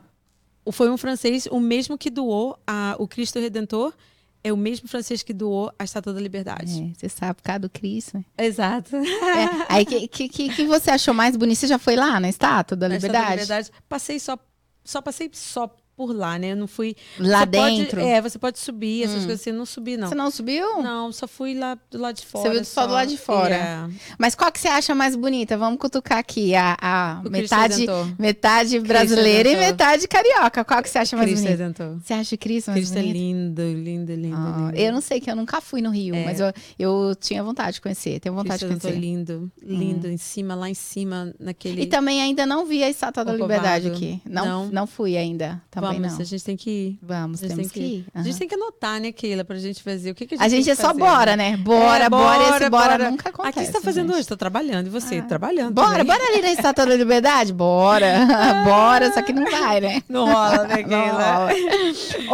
foi 0.73 0.89
um 0.89 0.97
francês, 0.97 1.47
o 1.49 1.59
mesmo 1.59 1.97
que 1.97 2.09
doou 2.09 2.59
a, 2.67 2.97
o 2.99 3.07
Cristo 3.07 3.39
Redentor. 3.39 3.93
É 4.43 4.51
o 4.51 4.57
mesmo 4.57 4.89
francês 4.89 5.23
que 5.23 5.33
doou 5.33 5.71
a 5.79 5.85
Estátua 5.85 6.11
da 6.11 6.19
Liberdade. 6.19 6.91
É, 6.91 6.99
você 6.99 7.07
sabe, 7.07 7.35
por 7.35 7.43
causa 7.43 7.59
do 7.59 7.69
Cristo, 7.69 8.17
né? 8.17 8.25
Exato. 8.37 8.93
É, 8.97 9.65
aí, 9.69 9.85
que, 9.85 10.05
que, 10.27 10.49
que, 10.49 10.65
você 10.65 10.91
achou 10.91 11.13
mais 11.13 11.37
bonito? 11.37 11.59
Você 11.59 11.67
já 11.67 11.79
foi 11.79 11.95
lá 11.95 12.19
na 12.19 12.27
Estátua 12.27 12.75
da 12.75 12.89
Na 12.89 12.97
Estátua 12.97 13.13
da 13.13 13.19
Liberdade? 13.19 13.41
Liberdade. 13.41 13.71
Passei 13.87 14.19
só, 14.19 14.37
só 14.83 15.01
passei 15.01 15.29
só 15.31 15.73
por 15.95 16.11
lá, 16.15 16.37
né? 16.39 16.51
Eu 16.51 16.55
não 16.55 16.67
fui. 16.67 16.95
Lá 17.19 17.39
Você 17.41 17.45
pode- 17.47 17.75
dentro? 17.77 18.01
é, 18.01 18.21
você 18.21 18.39
pode 18.39 18.59
subir, 18.59 19.03
essas 19.03 19.17
Hum. 19.23 19.25
coisas 19.25 19.41
assim. 19.41 19.49
Eu 19.51 19.55
não 19.57 19.65
subi, 19.65 19.95
não. 19.97 20.07
Você 20.09 20.15
não 20.15 20.31
subiu? 20.31 20.81
Não, 20.81 21.11
só 21.11 21.27
fui 21.27 21.53
lá 21.53 21.77
do 21.91 21.97
lado 21.99 22.15
de 22.15 22.25
fora. 22.25 22.49
viu 22.51 22.65
só 22.65 22.87
do 22.87 22.93
lado 22.93 23.09
de 23.09 23.17
fora? 23.17 23.55
É. 23.55 23.89
Mas 24.17 24.33
qual 24.35 24.51
que 24.51 24.59
você 24.59 24.67
acha 24.67 24.93
mais 24.95 25.15
bonita? 25.15 25.57
Vamos 25.57 25.79
cutucar 25.79 26.17
aqui. 26.17 26.55
A, 26.55 26.75
a 26.81 27.21
metade, 27.29 27.85
metade 28.17 28.79
brasileira 28.79 29.49
e 29.49 29.55
metade 29.57 30.07
carioca. 30.07 30.63
Qual 30.65 30.81
que 30.81 30.89
você 30.89 30.97
acha 30.99 31.15
mais 31.15 31.29
Cristo 31.29 31.43
bonita? 31.43 31.63
Redentor. 31.63 31.99
Você 32.03 32.13
acha 32.13 32.37
Cristo 32.37 32.67
mais 32.71 32.79
Cristo 32.79 32.97
é 32.97 33.01
bonito? 33.01 33.13
lindo, 33.15 33.61
lindo, 33.61 34.13
lindo, 34.15 34.35
Ah, 34.35 34.55
lindo. 34.71 34.77
eu 34.79 34.91
não 34.93 35.01
sei 35.01 35.19
que 35.19 35.29
eu 35.29 35.35
nunca 35.35 35.61
fui 35.61 35.81
no 35.81 35.89
Rio, 35.91 36.15
É. 36.15 36.25
mas 36.25 36.39
eu, 36.39 36.51
eu 36.79 37.15
tinha 37.15 37.43
vontade 37.43 37.73
de 37.75 37.81
conhecer. 37.81 38.19
Tenho 38.19 38.33
vontade 38.35 38.65
Cristo 38.65 38.75
de 38.75 38.81
conhecer. 38.81 38.99
lindo, 38.99 39.51
lindo, 39.61 40.07
em 40.07 40.17
cima, 40.17 40.55
lá 40.55 40.69
em 40.69 40.73
cima, 40.73 41.33
naquele... 41.39 41.83
E 41.83 41.85
também 41.85 42.21
ainda 42.21 42.45
não 42.45 42.65
vi 42.65 42.83
a 42.83 42.89
Estátua 42.89 43.23
da. 43.23 43.33
Liberdade 43.33 43.87
aqui. 43.89 44.21
Não, 44.25 44.45
não. 44.45 44.67
Não. 44.71 44.87
fui 44.87 45.17
ainda. 45.17 45.61
Também 45.83 46.01
Vamos, 46.01 46.13
não. 46.17 46.21
a 46.21 46.25
gente 46.25 46.43
tem 46.43 46.55
que 46.57 46.69
ir. 46.69 46.99
Vamos, 47.01 47.43
A 47.43 47.47
gente 47.47 47.55
temos 47.57 47.71
que 47.71 47.79
tem 47.79 47.89
ir. 47.89 48.05
A 48.13 48.23
gente 48.23 48.37
tem 48.39 48.47
que 48.47 48.55
anotar, 48.55 48.99
né, 48.99 49.11
Keila, 49.11 49.43
pra 49.43 49.57
gente 49.57 49.81
fazer. 49.83 50.11
O 50.11 50.15
que, 50.15 50.25
que 50.25 50.35
a 50.35 50.37
gente 50.37 50.45
A 50.45 50.49
gente 50.49 50.63
tem 50.65 50.71
é 50.71 50.75
que 50.75 50.81
só 50.81 50.87
fazer, 50.89 50.99
bora, 50.99 51.35
né? 51.35 51.57
Bora, 51.57 52.05
É, 52.05 52.09
bora, 52.09 52.41
esse 52.41 52.51
bora, 52.51 52.69
bora, 52.69 52.97
bora. 52.97 53.11
nunca 53.11 53.29
acontece. 53.29 53.59
Aqui 53.59 53.65
você 53.67 53.73
tá 53.73 53.81
fazendo 53.81 54.07
gente. 54.09 54.17
hoje? 54.19 54.27
Tô 54.27 54.37
trabalhando. 54.37 54.87
E 54.87 54.89
você? 54.89 55.17
Ah. 55.19 55.23
Trabalhando 55.23 55.73
Bora, 55.73 55.89
também. 55.99 56.05
bora 56.05 56.23
ali 56.31 56.41
na 56.41 56.51
Estátua 56.51 56.85
da 56.85 56.95
Liberdade? 56.95 57.53
Bora, 57.53 58.25
bora, 58.65 59.11
só 59.13 59.21
que 59.21 59.33
não 59.33 59.49
vai, 59.49 59.79
né? 59.81 60.01
Não 60.09 60.25
rola, 60.25 60.63
né, 60.67 60.81
Não 60.81 60.89
Keila? 60.89 61.35
rola. 61.35 61.51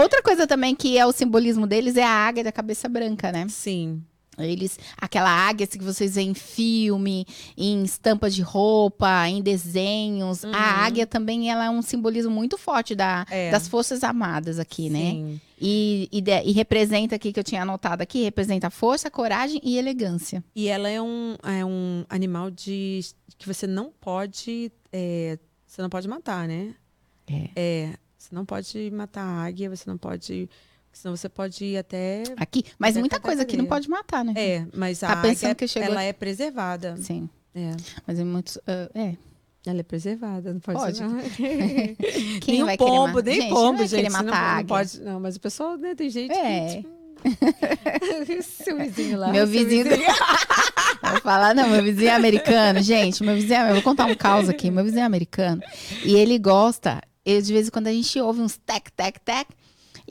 Outra 0.01 0.21
coisa 0.21 0.45
também 0.47 0.75
que 0.75 0.97
é 0.97 1.05
o 1.05 1.11
simbolismo 1.11 1.65
deles 1.67 1.95
é 1.97 2.03
a 2.03 2.09
águia 2.27 2.43
da 2.43 2.51
cabeça 2.51 2.87
branca, 2.89 3.31
né? 3.31 3.45
Sim. 3.49 4.01
Eles, 4.43 4.79
aquela 4.97 5.29
águia 5.29 5.67
que 5.67 5.77
vocês 5.83 6.15
veem 6.15 6.29
em 6.31 6.33
filme, 6.33 7.25
em 7.57 7.83
estampas 7.83 8.33
de 8.35 8.41
roupa, 8.41 9.27
em 9.27 9.41
desenhos. 9.41 10.43
Uhum. 10.43 10.51
A 10.53 10.85
águia 10.85 11.05
também 11.07 11.49
ela 11.51 11.65
é 11.65 11.69
um 11.69 11.81
simbolismo 11.81 12.31
muito 12.31 12.57
forte 12.57 12.95
da, 12.95 13.25
É. 13.29 13.51
das 13.51 13.67
forças 13.67 14.03
armadas 14.03 14.59
aqui, 14.59 14.89
né? 14.89 15.11
Sim. 15.11 15.41
E, 15.61 16.07
e, 16.11 16.21
de- 16.21 16.43
e 16.43 16.51
representa 16.53 17.15
aqui, 17.15 17.33
que 17.33 17.39
eu 17.39 17.43
tinha 17.43 17.63
anotado 17.63 18.01
aqui, 18.01 18.23
representa 18.23 18.69
força, 18.69 19.11
coragem 19.11 19.59
e 19.63 19.77
elegância. 19.77 20.43
E 20.55 20.67
ela 20.67 20.87
é 20.89 21.01
um, 21.01 21.35
é 21.43 21.65
um 21.65 22.05
animal 22.09 22.49
de 22.49 23.01
que 23.37 23.45
você 23.45 23.67
não 23.67 23.91
pode. 23.99 24.71
é, 24.91 25.37
você 25.67 25.81
não 25.81 25.89
pode 25.89 26.07
matar, 26.07 26.47
né? 26.47 26.73
É. 27.27 27.49
É. 27.55 27.93
Você 28.17 28.33
não 28.35 28.43
pode 28.45 28.89
matar 28.91 29.21
a 29.23 29.43
águia, 29.45 29.69
você 29.69 29.89
não 29.89 29.97
pode. 29.97 30.49
Senão 30.91 31.15
você 31.15 31.29
pode 31.29 31.63
ir 31.63 31.77
até. 31.77 32.23
Aqui, 32.35 32.63
mas 32.77 32.91
Até 32.95 32.99
muita 32.99 33.19
coisa 33.19 33.43
aqui 33.43 33.55
não 33.55 33.65
pode 33.65 33.89
matar, 33.89 34.23
né? 34.25 34.33
É, 34.35 34.65
mas 34.73 35.01
a 35.03 35.07
Tá 35.07 35.15
pensando 35.21 35.51
águia 35.51 35.55
que 35.55 35.67
chegou- 35.67 35.89
ela 35.89 36.03
é 36.03 36.11
preservada. 36.11 36.97
Sim, 36.97 37.29
É. 37.55 37.71
mas 38.05 38.19
é 38.19 38.23
muitos. 38.23 38.57
ah, 38.67 38.89
é. 38.93 39.15
Ela 39.65 39.79
é 39.81 39.83
preservada, 39.83 40.53
não 40.53 40.59
pode. 40.59 40.79
Pode. 40.79 41.01
Não. 41.03 41.19
Quem 42.41 42.55
nem 42.55 42.63
vai 42.63 42.77
pombo, 42.77 43.19
nem 43.21 43.41
Gente, 43.41 43.49
pombo, 43.49 43.71
não 43.79 43.87
gente. 43.87 43.95
querer 43.95 44.09
não, 44.09 44.23
matar 44.23 44.37
a 44.37 44.41
não 44.53 44.57
águia. 44.59 44.67
pode. 44.67 44.99
Não, 45.01 45.19
mas 45.19 45.35
o 45.35 45.39
pessoal, 45.39 45.77
né, 45.77 45.93
tem 45.95 46.09
gente 46.09 46.31
É. 46.33 46.81
que. 46.81 46.99
Seu 48.43 48.77
vizinho 48.77 49.19
lá. 49.19 49.31
Meu 49.31 49.45
vizinho. 49.45 49.85
Não 51.03 51.11
vou 51.11 51.21
falar, 51.21 51.53
não, 51.53 51.69
meu 51.69 51.83
vizinho 51.83 52.09
é 52.09 52.15
americano, 52.15 52.81
gente. 52.81 53.21
Meu 53.23 53.35
vizinho, 53.35 53.53
é- 53.55 53.69
eu 53.69 53.73
vou 53.75 53.83
contar 53.83 54.05
um 54.05 54.15
caos 54.15 54.47
aqui. 54.49 54.71
Meu 54.71 54.83
vizinho 54.83 55.01
é 55.01 55.05
americano. 55.05 55.61
E 56.05 56.15
ele 56.15 56.39
gosta, 56.39 57.01
ele, 57.25 57.41
de 57.41 57.53
vez 57.53 57.67
em 57.67 57.71
quando 57.71 57.87
a 57.87 57.91
gente 57.93 58.19
ouve 58.19 58.41
uns 58.41 58.57
tec, 58.57 58.89
tec, 58.95 59.19
tec. 59.23 59.47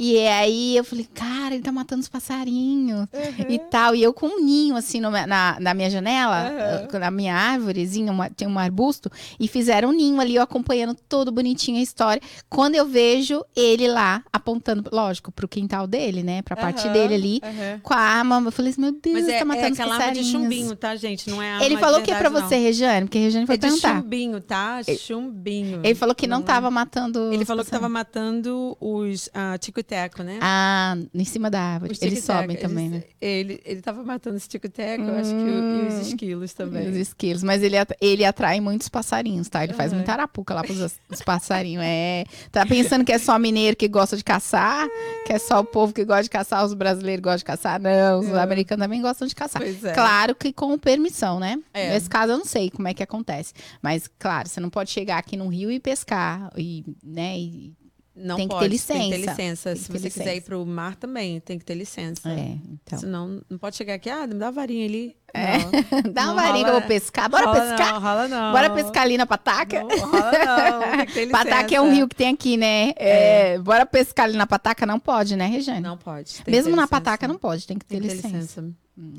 E 0.00 0.16
aí 0.28 0.76
eu 0.76 0.84
falei, 0.84 1.08
cara, 1.12 1.54
ele 1.54 1.62
tá 1.64 1.72
matando 1.72 2.00
os 2.02 2.08
passarinhos 2.08 3.08
e 3.48 3.58
tal. 3.58 3.96
E 3.96 4.02
eu 4.02 4.12
com 4.14 4.26
um 4.28 4.44
ninho 4.44 4.76
assim 4.76 5.00
no- 5.00 5.10
na, 5.10 5.56
na 5.58 5.74
minha 5.74 5.90
janela, 5.90 6.52
Uhum. 6.92 6.98
na 7.00 7.10
minha 7.10 7.34
árvorezinha, 7.34 8.12
uma, 8.12 8.30
tem 8.30 8.46
um 8.46 8.58
arbusto, 8.58 9.10
e 9.40 9.48
fizeram 9.48 9.88
um 9.88 9.92
ninho 9.92 10.20
ali, 10.20 10.36
eu 10.36 10.42
acompanhando 10.42 10.94
todo 11.08 11.32
bonitinho 11.32 11.78
a 11.78 11.82
história. 11.82 12.22
Quando 12.48 12.76
eu 12.76 12.86
vejo 12.86 13.44
ele 13.56 13.88
lá 13.88 14.22
apontando, 14.32 14.88
lógico, 14.92 15.32
pro 15.32 15.48
quintal 15.48 15.86
dele, 15.88 16.22
né? 16.22 16.42
Pra 16.42 16.54
parte 16.56 16.84
Aham, 16.84 16.92
dele 16.92 17.14
ali. 17.14 17.40
aham. 17.42 17.80
Com 17.82 17.94
a 17.94 17.98
arma, 17.98 18.40
eu 18.44 18.52
falei 18.52 18.70
assim, 18.70 18.80
meu 18.80 18.92
Deus, 18.92 19.14
Mas 19.14 19.28
é, 19.28 19.32
tá 19.32 19.38
é 19.40 19.44
matando 19.44 19.72
os 19.72 19.80
aquela 19.80 19.94
arma 19.96 20.12
de 20.12 20.18
passarinhos. 20.20 20.30
chumbinho, 20.52 20.76
tá, 20.76 20.94
gente? 20.94 21.28
Não 21.28 21.42
é 21.42 21.50
arma 21.54 21.64
Ele 21.64 21.76
falou 21.76 21.98
o 21.98 22.02
que 22.04 22.14
pra 22.14 22.28
verdade, 22.28 22.48
você, 22.48 22.56
Regiane? 22.56 23.06
Porque 23.06 23.18
a 23.18 23.20
Regiane 23.22 23.42
Não. 23.42 23.46
foi 23.48 23.56
É 23.56 23.58
perguntar. 23.58 23.96
chumbinho, 24.00 24.40
tá? 24.40 24.80
Chumbinho. 24.98 25.80
Ele 25.82 25.94
falou 25.94 26.14
que 26.14 26.26
não 26.26 26.38
Não 26.38 26.44
é. 26.44 26.46
tava 26.46 26.70
matando. 26.70 27.32
Ele 27.32 27.42
os 27.42 27.46
falou 27.48 27.64
que 27.64 27.70
tava 27.70 27.88
passarinhos. 27.88 27.92
matando 27.92 28.76
os 28.80 29.28
ah, 29.34 29.58
tico-teco, 29.88 30.22
né? 30.22 30.38
Ah, 30.42 30.96
em 31.14 31.24
cima 31.24 31.50
da 31.50 31.60
árvore. 31.60 31.96
Eles 32.00 32.22
sobem 32.22 32.56
também, 32.56 32.86
Eles- 32.86 32.98
né? 33.00 33.04
Ele, 33.20 33.60
ele 33.64 33.80
tava 33.80 34.02
matando 34.04 34.36
os 34.36 34.46
tico-teco, 34.46 35.04
eu 35.04 35.14
acho 35.16 35.30
que 35.30 35.36
o- 35.36 35.84
e 35.84 35.86
os 35.88 36.06
esquilos 36.08 36.52
também. 36.52 36.88
Os 36.90 36.96
esquilos. 36.96 37.42
Mas 37.42 37.62
ele, 37.62 37.76
ele 38.00 38.24
atrai 38.24 38.60
muitos 38.60 38.88
passarinhos, 38.88 39.48
tá? 39.48 39.64
Ele 39.64 39.72
faz 39.72 39.90
Aham. 39.90 39.98
muita 39.98 40.12
arapuca 40.12 40.54
lá 40.54 40.62
pros 40.62 40.78
os 41.08 41.22
passarinhos. 41.24 41.82
É. 41.84 42.24
Tá 42.52 42.66
pensando 42.66 43.04
que 43.04 43.12
é 43.12 43.18
só 43.18 43.38
mineiro 43.38 43.76
que 43.76 43.88
gosta 43.88 44.16
de 44.16 44.22
caçar? 44.24 44.86
Que 45.26 45.32
é 45.32 45.38
só 45.38 45.60
o 45.60 45.64
povo 45.64 45.92
que 45.92 46.04
gosta 46.04 46.24
de 46.24 46.30
caçar, 46.30 46.64
os 46.64 46.74
brasileiros 46.74 47.22
gostam 47.22 47.38
de 47.38 47.44
caçar? 47.44 47.80
Não, 47.80 48.20
os 48.20 48.28
É. 48.28 48.40
americanos 48.40 48.84
também 48.84 49.00
gostam 49.00 49.26
de 49.26 49.34
caçar. 49.34 49.62
É. 49.62 49.72
Claro 49.94 50.34
que 50.34 50.52
com 50.52 50.76
permissão, 50.78 51.40
né? 51.40 51.58
É. 51.72 51.90
Nesse 51.94 52.08
caso 52.08 52.32
eu 52.32 52.38
não 52.38 52.44
sei 52.44 52.70
como 52.70 52.86
é 52.88 52.94
que 52.94 53.02
acontece. 53.02 53.52
Mas, 53.82 54.08
claro, 54.18 54.48
você 54.48 54.60
não 54.60 54.70
pode 54.70 54.90
chegar 54.90 55.18
aqui 55.18 55.36
no 55.36 55.48
rio 55.48 55.70
e 55.70 55.80
pescar. 55.80 56.50
E, 56.56 56.84
né? 57.02 57.38
e- 57.38 57.72
Não 58.20 58.36
Tem 58.36 58.48
que 58.48 58.54
ter 58.54 58.60
pode, 58.60 58.78
Tem 58.82 59.02
que 59.02 59.10
ter 59.10 59.16
licença. 59.18 59.30
licença. 59.30 59.68
Tem 59.70 59.76
Se 59.82 59.86
que 59.86 59.92
ter 59.92 59.98
você 59.98 60.10
quiser 60.10 60.24
ir 60.24 60.34
licença. 60.34 60.46
pro 60.46 60.66
mar 60.66 60.96
também, 60.96 61.40
tem 61.40 61.58
que 61.58 61.64
ter 61.64 61.74
licença. 61.74 62.28
é, 62.30 62.56
então. 62.72 62.98
Senão, 62.98 63.40
não 63.48 63.58
pode 63.58 63.76
chegar 63.76 63.94
aqui, 63.94 64.10
ah, 64.10 64.26
me 64.26 64.34
dá 64.34 64.48
a 64.48 64.50
varinha 64.50 64.84
ali. 64.86 65.16
É. 65.34 65.58
Não. 65.58 65.70
Dá 66.12 66.24
uma 66.32 66.34
varinha 66.42 66.64
que 66.64 66.70
eu 66.70 66.74
rola- 66.74 66.80
vou 66.80 66.88
pescar. 66.88 67.28
Bora 67.28 67.44
rola 67.46 67.60
pescar? 67.60 67.92
Não, 67.92 68.00
rola 68.00 68.28
não. 68.28 68.52
Bora 68.52 68.70
pescar 68.70 69.02
ali 69.02 69.18
na 69.18 69.26
pataca? 69.26 69.84
Não, 69.84 69.88
rola 70.10 70.32
não. 70.32 70.80
Tem 70.96 71.06
que 71.06 71.20
licença. 71.26 71.44
Pataca 71.44 71.74
é 71.74 71.80
um 71.82 71.92
rio 71.92 72.08
que 72.08 72.16
tem 72.16 72.28
aqui, 72.32 72.56
né? 72.56 72.92
É, 72.96 73.58
bora 73.58 73.84
pescar 73.84 74.24
ali 74.24 74.38
na 74.38 74.46
pataca? 74.46 74.86
Não 74.86 74.98
pode, 74.98 75.36
né, 75.36 75.46
Regiane? 75.46 75.80
Não 75.82 75.98
pode. 75.98 76.42
que 76.42 76.50
Mesmo 76.50 76.70
na 76.70 76.82
licença. 76.84 76.88
pataca 76.88 77.28
não 77.28 77.36
pode, 77.36 77.66
tem 77.66 77.78
que 77.78 77.84
ter 77.84 78.00
Tem 78.00 78.02
que 78.02 78.08
ter 78.08 78.14
licença. 78.16 78.36
licença. 78.62 78.72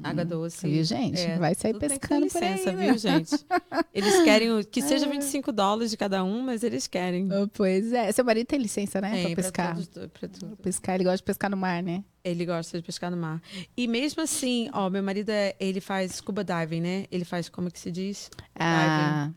Água 0.03 0.25
doce. 0.25 0.67
Viu, 0.67 0.83
gente? 0.83 1.19
É, 1.21 1.37
Vai 1.37 1.55
sair 1.55 1.73
pescando 1.77 2.27
por 2.27 2.43
aí, 2.43 2.51
licença, 2.53 2.71
né? 2.73 2.85
viu, 2.85 2.97
gente? 2.97 3.45
Eles 3.93 4.21
querem 4.23 4.63
que 4.63 4.81
seja 4.81 5.07
25 5.07 5.51
dólares 5.51 5.89
de 5.91 5.97
cada 5.97 6.23
um, 6.23 6.41
mas 6.41 6.63
eles 6.63 6.87
querem. 6.87 7.29
Oh, 7.31 7.47
Pois 7.47 7.93
é. 7.93 8.11
Seu 8.11 8.25
marido 8.25 8.47
tem 8.47 8.59
licença, 8.59 8.99
né? 8.99 9.11
Tem, 9.11 9.33
pra 9.33 9.43
pescar. 9.43 9.73
todos 9.73 9.87
dois, 9.87 10.09
pra 10.11 10.27
tudo. 10.27 10.57
Pescar, 10.57 10.95
ele 10.95 11.03
gosta 11.05 11.17
de 11.17 11.23
pescar 11.23 11.49
no 11.49 11.57
mar, 11.57 11.81
né? 11.81 12.03
Ele 12.23 12.45
gosta 12.45 12.77
de 12.77 12.83
pescar 12.83 13.09
no 13.09 13.17
mar. 13.17 13.41
E 13.77 13.87
mesmo 13.87 14.21
assim, 14.21 14.69
ó, 14.73 14.89
meu 14.89 15.01
marido, 15.01 15.29
é, 15.29 15.55
ele 15.59 15.79
faz 15.79 16.13
scuba 16.15 16.43
diving, 16.43 16.81
né? 16.81 17.05
Ele 17.09 17.23
faz, 17.23 17.47
como 17.47 17.71
que 17.71 17.79
se 17.79 17.91
diz? 17.91 18.29
Ah, 18.55 19.31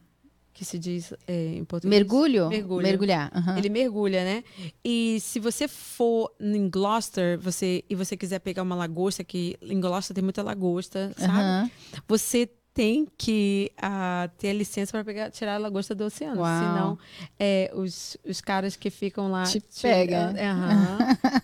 Que 0.54 0.64
se 0.64 0.78
diz 0.78 1.14
é, 1.26 1.54
em 1.56 1.64
português? 1.64 1.98
mergulho? 1.98 2.48
Mergulho. 2.48 2.82
Mergulhar. 2.82 3.30
aham. 3.34 3.56
Ele 3.56 3.68
mergulha, 3.68 4.22
né? 4.22 4.44
E 4.84 5.18
se 5.20 5.40
você 5.40 5.66
for 5.66 6.30
em 6.38 6.68
Gloucester 6.68 7.38
você, 7.38 7.82
e 7.88 7.94
você 7.94 8.16
quiser 8.16 8.38
pegar 8.38 8.62
uma 8.62 8.74
lagosta, 8.74 9.24
que 9.24 9.56
em 9.62 9.80
Gloucester 9.80 10.14
tem 10.14 10.22
muita 10.22 10.42
lagosta, 10.42 11.12
sabe? 11.16 11.32
Aham. 11.32 11.70
Você 12.06 12.50
tem 12.74 13.06
que 13.18 13.70
ah, 13.76 14.30
ter 14.38 14.48
a 14.48 14.54
licença 14.54 14.92
para 14.92 15.04
pegar, 15.04 15.30
tirar 15.30 15.56
a 15.56 15.58
lagosta 15.58 15.94
do 15.94 16.04
oceano. 16.04 16.40
Uau. 16.40 16.58
Senão, 16.58 16.98
é, 17.38 17.70
os, 17.74 18.16
os 18.26 18.40
caras 18.40 18.76
que 18.76 18.88
ficam 18.88 19.30
lá 19.30 19.42
Te 19.42 19.60
pega. 19.82 20.32
é, 20.36 20.46
aham, 20.48 20.98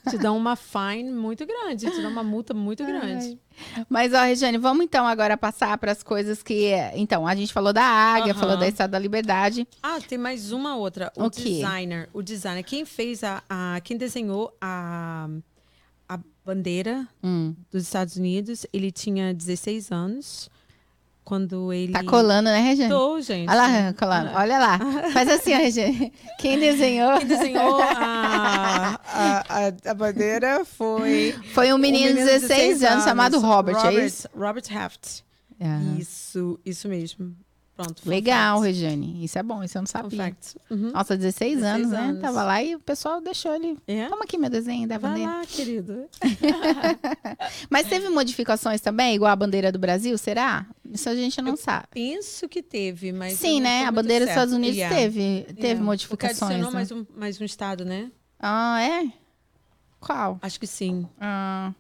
te 0.09 0.17
dão 0.17 0.37
uma 0.37 0.57
fine 0.57 1.11
muito 1.13 1.45
grande, 1.45 1.91
te 1.91 2.01
dão 2.01 2.11
uma 2.11 2.23
multa 2.25 2.55
muito 2.55 2.83
grande. 2.85 3.39
Mas, 3.91 4.15
ó, 4.15 4.23
Regiane, 4.23 4.57
vamos 4.57 4.85
então 4.85 5.07
agora 5.07 5.37
passar 5.37 5.77
para 5.79 5.93
as 5.93 6.03
coisas 6.03 6.43
que. 6.43 6.71
Então, 6.95 7.27
a 7.27 7.35
gente 7.35 7.53
falou 7.53 7.73
da 7.75 7.83
águia, 7.85 8.35
falou 8.35 8.57
da 8.57 8.67
Estátua 8.67 8.93
da 8.93 8.99
Liberdade. 8.99 9.67
Ah, 9.83 9.99
tem 10.01 10.17
mais 10.17 10.51
uma 10.53 10.77
outra. 10.77 11.13
O, 11.17 11.25
O 11.25 11.31
quê? 11.31 11.43
designer. 11.43 12.09
O 12.15 12.23
designer. 12.23 12.63
Quem 12.63 12.85
fez 12.87 13.23
a, 13.23 13.43
a- 13.51 13.81
Quem 13.85 13.97
desenhou 13.99 14.57
a, 14.61 15.29
a 16.09 16.19
bandeira 16.45 17.07
Hum. 17.23 17.55
dos 17.71 17.83
Estados 17.83 18.17
Unidos, 18.17 18.65
ele 18.73 18.91
tinha 18.91 19.35
16 19.35 19.91
anos. 19.93 20.49
Quando 21.29 21.71
ele. 21.75 21.93
Tá 21.93 22.03
colando, 22.05 22.49
né, 22.49 22.59
Regiane? 22.59 22.91
Tô, 22.91 23.21
gente. 23.21 23.51
Olha 23.51 23.59
lá, 23.59 23.93
colando. 23.93 24.31
Olha 24.35 24.59
lá. 24.59 24.79
Faz 25.13 25.29
assim, 25.29 25.53
ó, 25.53 25.59
Regiane. 25.59 26.11
Quem 26.39 26.59
desenhou 26.59 27.19
Quem 27.19 27.27
desenhou 27.27 27.79
a, 27.83 28.99
a, 29.05 29.39
a, 29.47 29.91
a 29.91 29.95
bandeira 29.95 30.65
foi. 30.65 31.35
foi 31.53 31.71
um 31.71 31.77
menino 31.77 32.15
de 32.15 32.25
16 32.25 32.83
anos 32.83 33.05
chamado 33.05 33.39
Robert, 33.41 33.77
é 33.77 33.79
Robert, 33.83 34.07
isso? 34.07 34.27
Robert 34.35 34.65
Haft. 34.75 35.23
Aham. 35.61 35.97
Isso, 35.99 36.59
isso 36.65 36.89
mesmo. 36.89 37.37
Pronto. 37.79 38.03
Legal, 38.05 38.57
fact. 38.61 38.67
Regiane. 38.75 39.25
Isso 39.25 39.39
é 39.39 39.43
bom, 39.45 39.63
isso 39.63 39.79
eu 39.79 39.83
não 39.83 39.87
sabia. 39.87 40.37
Uhum. 40.69 40.91
Nossa, 40.91 41.17
16, 41.17 41.61
16 41.61 41.63
anos, 41.77 41.91
né? 41.93 41.99
anos. 42.01 42.21
Tava 42.21 42.43
lá 42.43 42.61
e 42.61 42.75
o 42.75 42.81
pessoal 42.81 43.21
deixou 43.21 43.55
ele. 43.55 43.79
É? 43.87 44.09
Toma 44.09 44.25
aqui 44.25 44.37
meu 44.37 44.51
desenho 44.51 44.89
da 44.89 44.99
Vai 44.99 45.13
bandeira. 45.13 45.31
lá, 45.33 45.47
querido. 45.47 46.09
Mas 47.71 47.87
teve 47.89 48.09
modificações 48.09 48.81
também, 48.81 49.15
igual 49.15 49.31
a 49.31 49.37
bandeira 49.37 49.71
do 49.71 49.79
Brasil, 49.79 50.19
será? 50.19 50.67
Isso 50.91 51.09
a 51.09 51.15
gente 51.15 51.41
não 51.41 51.57
sabe. 51.57 51.87
Penso 51.93 52.49
que 52.49 52.63
teve, 52.63 53.13
mas. 53.13 53.33
eu 53.35 53.39
Sim, 53.39 53.61
né? 53.61 53.85
A 53.85 53.93
bandeira 53.93 54.25
dos. 54.25 54.31
Estados 54.33 54.55
Unidos 54.55 54.77
Yeah. 54.77 54.97
teve, 54.97 55.45
teve 55.49 55.63
Yeah. 55.69 55.85
modificações. 55.85 56.39
Porque 56.39 56.45
adicionou 56.55 56.71
né? 56.71 56.75
mais 56.75 56.91
um, 56.93 57.07
mais 57.17 57.41
um 57.41 57.45
estado, 57.45 57.85
né? 57.85 58.11
Ah, 58.41 58.83
é? 58.83 59.13
Qual? 60.01 60.39
Acho 60.43 60.59
que 60.59 60.67
sim. 60.67 61.07
Ah, 61.21 61.73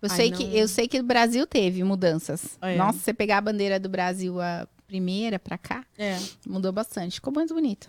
eu, 0.00 0.08
Ai, 0.10 0.16
sei 0.16 0.30
não- 0.30 0.36
que, 0.38 0.56
eu 0.56 0.68
sei 0.68 0.88
que 0.88 0.98
o 1.00 1.02
Brasil 1.02 1.46
teve 1.46 1.82
mudanças. 1.84 2.56
Ah, 2.60 2.70
é? 2.70 2.76
Nossa, 2.76 2.98
você 2.98 3.12
pegar 3.12 3.38
a 3.38 3.40
bandeira 3.40 3.78
do 3.80 3.88
Brasil, 3.88 4.40
a 4.40 4.66
primeira 4.92 5.38
pra 5.38 5.56
cá, 5.56 5.84
É. 5.96 6.18
mudou 6.46 6.70
bastante. 6.70 7.14
Ficou 7.14 7.32
mais 7.32 7.50
bonita. 7.50 7.88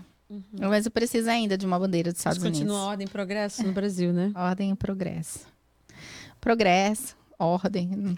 Mas 0.53 0.85
eu 0.85 0.91
preciso 0.91 1.29
ainda 1.29 1.57
de 1.57 1.65
uma 1.65 1.77
bandeira 1.77 2.11
dos 2.11 2.19
Estados 2.19 2.39
Uhum. 2.41 2.45
continua 2.49 2.73
a 2.75 2.77
Unidos. 2.77 2.89
ordem 2.91 3.07
e 3.07 3.09
progresso 3.09 3.63
no 3.67 3.73
Brasil, 3.73 4.13
né? 4.13 4.31
Ordem 4.33 4.71
e 4.71 4.75
progresso. 4.75 5.45
Progresso, 6.39 7.15
ordem. 7.37 8.15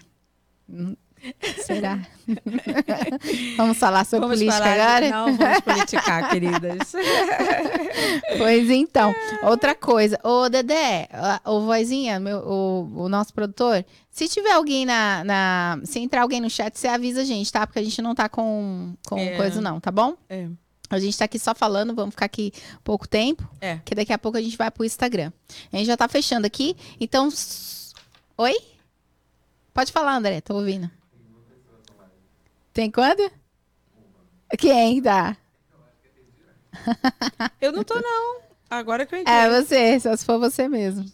Será? 1.64 1.98
vamos 3.56 3.76
falar 3.78 4.04
sobre 4.04 4.28
política 4.28 4.58
parar- 4.58 4.96
agora? 5.04 5.10
Não, 5.10 5.36
vamos 5.36 5.60
politicar, 5.60 6.30
queridas. 6.30 6.92
Pois 8.38 8.70
então, 8.70 9.14
outra 9.42 9.74
coisa. 9.74 10.18
Ô, 10.22 10.48
Dedé, 10.48 11.08
ô, 11.44 11.60
vozinha, 11.62 12.20
meu, 12.20 12.38
o, 12.38 13.04
o 13.04 13.08
nosso 13.08 13.32
produtor, 13.32 13.84
se 14.10 14.28
tiver 14.28 14.52
alguém 14.52 14.84
na, 14.84 15.24
na- 15.24 15.80
Se 15.84 15.98
entrar 15.98 16.22
alguém 16.22 16.40
no 16.40 16.50
chat, 16.50 16.78
você 16.78 16.86
avisa 16.88 17.22
a 17.22 17.24
gente, 17.24 17.50
tá? 17.50 17.66
Porque 17.66 17.78
a 17.78 17.82
gente 17.82 18.00
não 18.02 18.14
tá 18.14 18.28
com, 18.28 18.94
com 19.08 19.18
É. 19.18 19.36
coisa, 19.36 19.60
não, 19.60 19.80
tá 19.80 19.90
bom? 19.90 20.14
É. 20.28 20.48
A 20.90 20.98
gente 21.00 21.16
tá 21.18 21.24
aqui 21.24 21.38
só 21.38 21.54
falando, 21.54 21.94
vamos 21.94 22.14
ficar 22.14 22.26
aqui 22.26 22.52
pouco 22.84 23.08
tempo, 23.08 23.48
É. 23.60 23.78
que 23.84 23.94
daqui 23.94 24.12
a 24.12 24.18
pouco 24.18 24.38
a 24.38 24.42
gente 24.42 24.56
vai 24.56 24.70
pro 24.70 24.84
Instagram. 24.84 25.32
A 25.72 25.76
gente 25.76 25.86
já 25.86 25.96
tá 25.96 26.06
fechando 26.08 26.46
aqui, 26.46 26.76
então. 27.00 27.28
Oi? 28.38 28.54
Pode 29.74 29.90
falar, 29.92 30.16
André, 30.16 30.40
tô 30.40 30.54
ouvindo. 30.54 30.90
Tem 32.76 32.90
quando? 32.90 33.30
Quem 34.58 35.00
tá? 35.00 35.34
Eu 37.58 37.72
não 37.72 37.82
tô, 37.82 37.94
não. 37.94 38.36
Agora 38.68 39.06
que 39.06 39.14
eu 39.14 39.20
entrei. 39.20 39.34
É 39.34 39.48
você, 39.62 39.98
só 39.98 40.14
se 40.14 40.26
for 40.26 40.38
você 40.38 40.68
mesmo. 40.68 41.06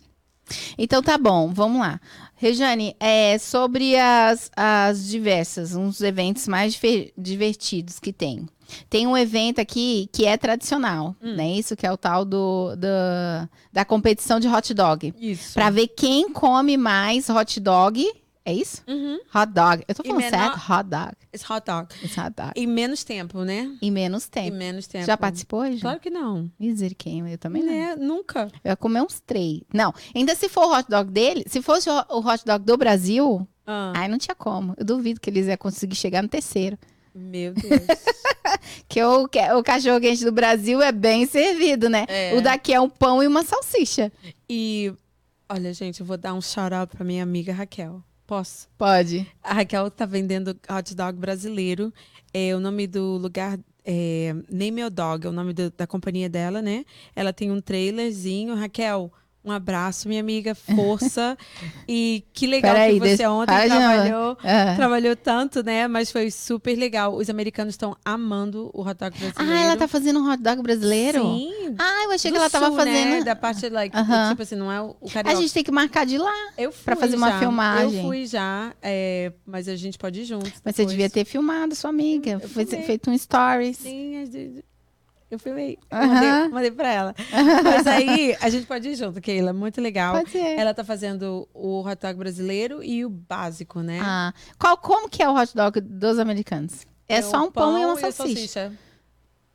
Então 0.77 1.01
tá 1.01 1.17
bom, 1.17 1.53
vamos 1.55 1.79
lá. 1.81 2.01
Rejane, 2.35 2.97
é 2.99 3.39
sobre 3.39 3.97
as, 3.97 4.51
as 4.57 5.07
diversas, 5.07 5.77
uns 5.77 6.01
eventos 6.01 6.49
mais 6.49 6.77
divertidos 7.17 8.01
que 8.01 8.13
tem. 8.13 8.49
Tem 8.91 9.07
um 9.07 9.17
evento 9.17 9.61
aqui 9.61 10.09
que 10.13 10.25
é 10.27 10.37
tradicional, 10.37 11.15
né? 11.21 11.53
Isso 11.53 11.77
que 11.77 11.87
é 11.87 11.93
o 11.93 11.97
tal 11.97 12.25
do, 12.25 12.75
do- 12.75 13.49
da 13.73 13.85
competição 13.85 14.41
de 14.41 14.49
hot 14.49 14.75
dog. 14.75 15.15
Isso. 15.21 15.55
Pra 15.55 15.71
ver 15.71 15.87
quem 15.87 16.29
come 16.33 16.77
mais 16.77 17.29
hot 17.31 17.61
dog. 17.61 18.05
É 18.45 18.53
isso? 18.53 18.83
Uhum. 18.89 19.21
Hot 19.35 19.53
dog. 19.53 19.85
Eu 19.87 19.95
tô 19.95 20.03
falando 20.03 20.23
certo? 20.29 20.57
Hot 20.57 20.89
dog. 20.89 21.13
It's 21.33 21.49
hot 21.49 21.63
dog. 21.65 21.89
It's 22.03 22.19
hot 22.19 22.31
dog. 22.37 22.53
Em 22.57 22.67
menos 22.67 23.05
tempo, 23.05 23.45
né? 23.45 23.71
Em 23.81 23.91
menos 23.91 24.27
Em 24.27 24.31
tempo. 24.31 24.57
menos 24.57 24.87
tempo. 24.89 25.05
Já 25.07 25.17
participou, 25.17 25.71
já? 25.73 25.81
Claro 25.81 26.01
que 26.01 26.11
não. 26.11 26.51
Misericórdia, 26.59 27.31
eu 27.31 27.39
também 27.39 27.63
não. 27.63 27.73
Né? 27.73 27.95
Nunca. 27.97 28.49
Eu 28.65 28.71
ia 28.71 28.77
comer 28.77 29.01
uns 29.03 29.21
três. 29.21 29.61
Não, 29.73 29.95
ainda 30.15 30.35
se 30.35 30.49
for 30.49 30.65
o 30.67 30.77
hot 30.77 30.89
dog 30.91 31.11
dele, 31.11 31.45
se 31.47 31.63
fosse 31.63 31.89
o 31.89 32.19
hot 32.19 32.45
dog 32.45 32.65
do 32.65 32.77
Brasil, 32.77 33.47
Ah, 33.65 33.93
aí 33.95 34.09
não 34.09 34.19
tinha 34.19 34.35
como. 34.35 34.75
Eu 34.77 34.85
duvido 34.85 35.21
que 35.21 35.31
eles 35.31 35.47
iam 35.47 35.57
conseguir 35.57 35.95
chegar 35.95 36.21
no 36.21 36.29
terceiro. 36.29 36.77
meu 37.15 37.55
Deus. 37.55 37.87
Que 38.89 39.03
o, 39.05 39.29
que- 39.29 39.53
o 39.53 39.63
cachorro 39.63 40.01
quente 40.01 40.25
do 40.25 40.33
Brasil 40.33 40.83
é 40.83 40.91
bem 40.91 41.27
servido, 41.27 41.89
né? 41.89 42.07
É. 42.09 42.35
O 42.37 42.43
daqui 42.43 42.73
é 42.75 42.81
um 42.81 42.89
pão 42.89 43.23
e 43.23 43.27
uma 43.29 43.45
salsicha. 43.45 44.11
e, 44.49 44.93
olha, 45.49 45.73
gente, 45.73 46.01
eu 46.01 46.07
vou 46.07 46.17
dar 46.17 46.35
um 46.35 46.41
shout-out 46.41 46.95
pra 46.97 47.05
minha 47.05 47.23
amiga 47.23 47.53
Raquel. 47.53 48.03
Posso? 48.33 48.67
Pode. 48.79 49.31
A 49.43 49.53
Raquel 49.53 49.91
tá 49.91 50.07
vendendo 50.07 50.59
hot 50.71 50.95
dog 50.95 51.19
brasileiro. 51.19 51.93
É, 52.33 52.57
o 52.57 52.61
nome 52.61 52.87
do 52.87 53.19
lugar 53.19 53.59
é 53.85 54.35
Name 54.51 54.81
Your 54.81 54.89
Dog, 54.91 55.27
é 55.27 55.29
o 55.29 55.33
nome 55.35 55.53
do- 55.53 55.71
da 55.71 55.87
companhia 55.87 56.31
dela, 56.31 56.63
né? 56.63 56.87
Ela 57.15 57.31
tem 57.31 57.53
um 57.53 57.61
trailerzinho. 57.61 58.55
Raquel, 58.55 59.13
Um 59.45 59.51
abraço, 59.51 60.09
minha 60.09 60.21
amiga. 60.21 60.55
Força. 60.55 61.37
e 61.89 62.25
que 62.33 62.47
legal 62.47 62.75
Peraí, 62.75 62.93
que 62.95 63.01
você 63.01 63.09
deixa- 63.17 63.31
ontem 63.31 63.67
trabalhou. 63.67 64.39
Ah. 64.45 64.75
Trabalhou 64.77 65.17
tanto, 65.17 65.63
né? 65.65 65.89
Mas 65.89 66.13
foi 66.13 66.31
super 66.31 66.77
legal. 66.77 67.15
Os 67.17 67.29
americanos 67.29 67.75
estão 67.75 67.97
amando 68.05 68.71
o 68.73 68.83
hot 68.83 68.95
dog 68.99 69.11
brasileiro. 69.19 69.35
Ah, 69.53 69.65
ela 69.65 69.77
tá 69.77 69.89
fazendo 69.89 70.21
um 70.21 70.31
hot 70.31 70.41
dog 70.43 70.63
brasileiro? 70.63 71.23
Sim. 71.23 71.75
Ah, 71.79 72.05
eu 72.05 72.13
achei 72.13 72.31
do 72.31 72.35
que 72.35 72.39
ela 72.41 72.51
tava 72.51 72.67
sul, 72.67 72.77
fazendo. 72.77 73.11
Né? 73.11 73.25
Da 73.25 73.35
parte, 73.35 73.69
like, 73.69 73.97
tipo 74.29 74.43
assim, 74.43 74.55
não 74.55 74.71
é 74.71 74.81
o 74.81 74.97
o 75.01 75.09
A 75.09 75.11
carioca. 75.13 75.41
gente 75.41 75.53
tem 75.53 75.65
que 75.65 75.73
marcar 75.73 76.07
de 76.07 76.19
lá. 76.19 76.33
Eu 76.57 76.71
fui 76.71 76.85
pra 76.85 76.97
fazer 76.97 77.17
uma 77.17 77.31
já. 77.33 77.39
filmagem. 77.41 77.97
Eu 77.99 78.05
fui 78.05 78.27
já, 78.27 78.73
é, 78.81 79.33
mas 79.45 79.67
a 79.69 79.75
gente 79.75 79.99
pode 79.99 80.21
ir 80.21 80.25
junto. 80.25 80.45
Mas 80.65 80.75
você 80.77 80.83
depois. 80.83 80.89
devia 80.91 81.11
ter 81.11 81.25
filmado 81.25 81.75
sua 81.75 81.91
amiga. 81.91 82.39
Foi 82.41 82.65
feito 82.65 83.11
um 83.11 83.19
stories. 83.19 83.79
Sim, 83.79 84.17
a 84.23 84.25
gente- 84.25 84.65
eu 85.35 85.39
filmei. 85.39 85.79
Eu 85.91 85.99
Aham. 85.99 86.07
mandei, 86.09 86.49
mandei 86.49 86.71
pra 86.71 86.93
ela. 86.93 87.15
Mas 87.65 87.87
aí 87.87 88.37
a 88.41 88.49
gente 88.49 88.67
pode 88.67 88.89
ir 88.89 88.95
junto, 88.95 89.21
Keila. 89.21 89.53
Muito 89.53 89.81
legal. 89.81 90.15
Pode 90.17 90.31
ser. 90.31 90.59
Ela 90.59 90.75
tá 90.75 90.85
fazendo 90.85 91.49
o 91.55 91.81
hot 91.81 92.01
dog 92.01 92.19
brasileiro 92.19 92.83
e 92.83 93.05
o 93.05 93.11
básico, 93.11 93.81
né? 93.81 93.99
Ah, 94.03 94.33
qual, 94.59 94.77
como 94.77 95.09
que 95.09 95.23
é 95.23 95.29
o 95.29 95.35
hot 95.35 95.55
dog 95.55 95.81
dos 95.81 96.19
americanos? 96.19 96.87
É, 97.09 97.21
só 97.23 97.43
o 97.43 97.47
um 97.47 97.51
pão, 97.51 97.79
e 97.79 97.85
uma 97.85 97.95
a 97.95 98.13
salsicha, 98.13 98.73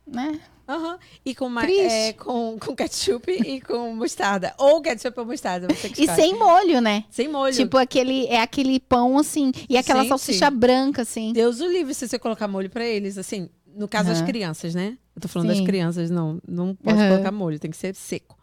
né? 0.06 0.40
Aham. 0.68 0.98
E 1.24 1.34
com, 1.34 1.48
ma- 1.48 1.62
Triste. 1.62 1.82
é, 1.90 2.12
com, 2.12 2.58
com 2.60 2.76
ketchup 2.76 3.32
e 3.32 3.58
com 3.62 3.94
mostarda. 3.94 4.54
Ou 4.58 4.82
ketchup 4.82 5.18
ou 5.18 5.24
mostarda, 5.24 5.66
você 5.74 5.88
que 5.88 6.02
E 6.04 6.08
sem 6.14 6.38
molho, 6.38 6.80
né? 6.82 7.04
Sem 7.08 7.26
molho. 7.26 7.54
Tipo, 7.54 7.78
aquele, 7.78 8.26
é 8.26 8.42
aquele 8.42 8.78
pão 8.78 9.16
assim, 9.18 9.50
e 9.66 9.78
aquela 9.78 10.00
Gente. 10.00 10.10
salsicha 10.10 10.50
branca, 10.50 11.02
assim. 11.02 11.32
Deus 11.32 11.60
o 11.60 11.66
livre 11.66 11.94
se 11.94 12.06
você 12.06 12.18
colocar 12.18 12.46
molho 12.46 12.68
pra 12.68 12.84
eles, 12.84 13.16
assim. 13.16 13.48
No 13.74 13.86
caso, 13.88 14.10
as 14.10 14.18
Aham. 14.18 14.26
crianças, 14.26 14.74
né? 14.74 14.96
Eu 15.14 15.22
tô 15.22 15.28
falando 15.28 15.48
Sim. 15.50 15.54
das 15.60 15.66
crianças, 15.66 16.10
não. 16.10 16.40
Não 16.46 16.74
posso 16.74 16.96
Aham. 16.96 17.08
colocar 17.08 17.32
molho, 17.32 17.58
tem 17.58 17.70
que 17.70 17.76
ser 17.76 17.94
seco. 17.94 18.38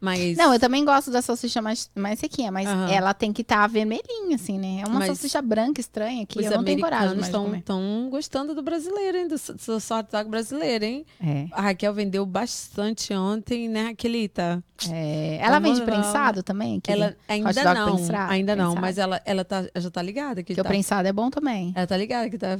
Mas. 0.00 0.36
Não, 0.36 0.52
eu 0.52 0.60
também 0.60 0.84
gosto 0.84 1.10
da 1.10 1.20
salsicha 1.20 1.60
mais, 1.60 1.90
mais 1.94 2.20
sequinha, 2.20 2.52
mas 2.52 2.68
Aham. 2.68 2.88
ela 2.90 3.12
tem 3.12 3.32
que 3.32 3.42
estar 3.42 3.66
vermelhinha, 3.66 4.36
assim, 4.36 4.56
né? 4.56 4.82
É 4.82 4.86
uma 4.86 5.00
Mas 5.00 5.06
salsicha 5.08 5.42
branca 5.42 5.80
estranha 5.80 6.24
que 6.24 6.38
eu 6.38 6.50
não 6.52 6.62
tenho 6.62 6.80
coragem 6.80 7.16
mais 7.16 7.26
estão 7.26 8.08
gostando 8.08 8.54
do 8.54 8.62
brasileiro, 8.62 9.18
hein? 9.18 9.26
Do, 9.26 9.34
do 9.36 9.76
hot 9.76 10.08
dog 10.12 10.30
brasileiro, 10.30 10.84
hein? 10.84 11.04
É. 11.20 11.46
A 11.50 11.62
Raquel 11.62 11.92
vendeu 11.92 12.24
bastante 12.24 13.12
ontem, 13.12 13.68
né, 13.68 13.86
Raquelita? 13.88 14.62
É, 14.88 15.38
Ela 15.42 15.58
vende 15.58 15.82
prensado 15.82 16.44
também? 16.44 16.80
Ela 16.86 17.16
ainda 17.26 17.74
não, 17.74 17.96
prensado- 17.96 18.32
ainda 18.32 18.54
não, 18.54 18.64
prensado? 18.66 18.80
mas 18.80 18.98
ela, 18.98 19.20
ela, 19.24 19.44
tá, 19.44 19.64
já 19.76 19.90
tá 19.90 20.00
ligada 20.00 20.42
que 20.44 20.52
Porque 20.52 20.60
o 20.60 20.64
tá, 20.64 20.68
prensado 20.68 21.08
é 21.08 21.12
bom 21.12 21.28
também. 21.28 21.72
ela 21.74 21.86
tá 21.86 21.96
ligada 21.96 22.30
que 22.30 22.38
tá... 22.38 22.56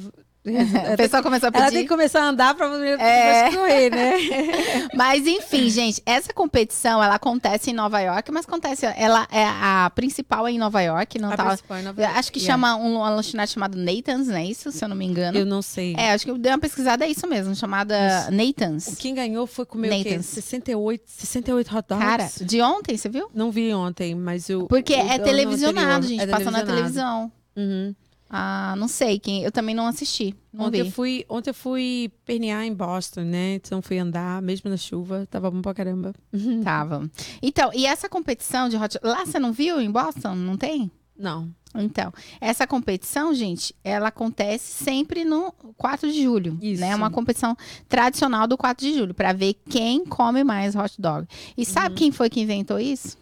O 0.92 0.96
pessoal 0.96 1.22
começou 1.22 1.48
a 1.48 1.52
Ela 1.54 1.64
tem 1.66 1.70
pedir. 1.70 1.82
que 1.84 1.88
começar 1.88 2.20
a 2.22 2.28
andar 2.28 2.54
pra 2.54 2.68
poder 2.68 2.98
É. 3.00 3.50
correr, 3.50 3.90
né? 3.90 4.12
Mas 4.94 5.26
enfim, 5.26 5.68
gente, 5.70 6.02
essa 6.06 6.32
competição 6.32 7.02
ela 7.02 7.14
acontece 7.14 7.70
em 7.70 7.74
Nova 7.74 8.00
York, 8.00 8.30
mas 8.32 8.44
acontece, 8.44 8.86
ela 8.96 9.26
é 9.30 9.44
a 9.44 9.90
principal 9.94 10.46
é 10.46 10.52
em 10.52 10.58
Nova 10.58 10.80
York, 10.80 11.18
não 11.18 11.30
A 11.32 11.36
tá? 11.36 11.44
principal 11.46 11.76
é 11.78 11.82
Nova 11.82 12.02
York, 12.02 12.18
Acho 12.18 12.32
que 12.32 12.38
yeah. 12.40 12.52
chama 12.54 12.76
um, 12.76 12.96
uma 12.96 13.10
lanchonete 13.10 13.52
chamada 13.52 13.76
Nathan's, 13.78 14.28
não 14.28 14.36
é 14.36 14.44
isso? 14.44 14.72
Se 14.72 14.84
eu 14.84 14.88
não 14.88 14.96
me 14.96 15.06
engano. 15.06 15.38
Eu 15.38 15.46
não 15.46 15.62
sei. 15.62 15.94
É, 15.96 16.12
acho 16.12 16.24
que 16.24 16.30
eu 16.30 16.38
dei 16.38 16.52
uma 16.52 16.58
pesquisada, 16.58 17.04
é 17.04 17.10
isso 17.10 17.26
mesmo, 17.26 17.54
chamada 17.54 18.28
Nathan's. 18.30 18.96
Quem 18.98 19.14
ganhou 19.14 19.46
foi 19.46 19.64
comer 19.66 19.88
o 19.88 20.02
quê? 20.02 20.10
Nathan's. 20.10 20.26
68, 20.26 21.02
68 21.06 21.76
hot 21.76 21.88
dogs? 21.88 22.04
Cara, 22.06 22.28
de 22.40 22.60
ontem, 22.62 22.96
você 22.96 23.08
viu? 23.08 23.28
Não 23.34 23.50
vi 23.50 23.72
ontem, 23.72 24.14
mas 24.14 24.48
o. 24.50 24.66
Porque 24.66 24.94
é 24.94 25.18
televisionado, 25.18 26.06
gente, 26.06 26.22
É 26.22 26.26
passa 26.26 26.50
na 26.50 26.64
televisão. 26.64 27.30
Uhum. 27.56 27.94
Ah, 28.30 28.74
não 28.76 28.88
sei 28.88 29.18
quem, 29.18 29.42
eu 29.42 29.50
também 29.50 29.74
não 29.74 29.86
assisti, 29.86 30.34
não 30.52 30.66
Ontem 30.66 30.80
eu, 30.80 30.84
vi. 30.84 30.90
fui, 30.90 31.24
ontem 31.30 31.48
eu 31.50 31.54
fui 31.54 32.12
pernear 32.26 32.64
em 32.66 32.74
Boston, 32.74 33.22
né? 33.22 33.54
Então 33.54 33.80
fui 33.80 33.98
andar, 33.98 34.42
mesmo 34.42 34.68
na 34.68 34.76
chuva. 34.76 35.26
Tava 35.30 35.50
bom 35.50 35.62
pra 35.62 35.72
caramba. 35.72 36.12
Tava. 36.62 37.10
Então, 37.40 37.70
e 37.74 37.86
essa 37.86 38.08
competição 38.08 38.68
de 38.68 38.76
hot... 38.76 38.98
Lá 39.02 39.24
você 39.24 39.38
não 39.38 39.50
viu 39.52 39.80
em 39.80 39.90
Boston? 39.90 40.34
Não 40.34 40.56
tem? 40.58 40.90
Não. 41.18 41.48
Então, 41.74 42.12
essa 42.40 42.66
competição, 42.66 43.34
gente, 43.34 43.74
ela 43.84 44.08
acontece 44.08 44.84
sempre 44.84 45.24
no 45.24 45.52
4 45.76 46.10
de 46.10 46.22
julho, 46.22 46.58
Isso. 46.62 46.80
né? 46.80 46.90
É 46.90 46.96
uma 46.96 47.10
competição 47.10 47.56
tradicional 47.88 48.46
do 48.46 48.56
4 48.56 48.86
de 48.86 48.94
julho, 48.96 49.12
para 49.14 49.32
ver 49.32 49.54
quem 49.68 50.04
come 50.04 50.42
mais 50.44 50.74
hot 50.74 50.94
dog. 51.00 51.26
E 51.56 51.64
sabe 51.66 51.88
Uhum. 51.90 51.94
quem 51.96 52.10
foi 52.12 52.30
que 52.30 52.40
inventou 52.40 52.78
isso? 52.78 53.18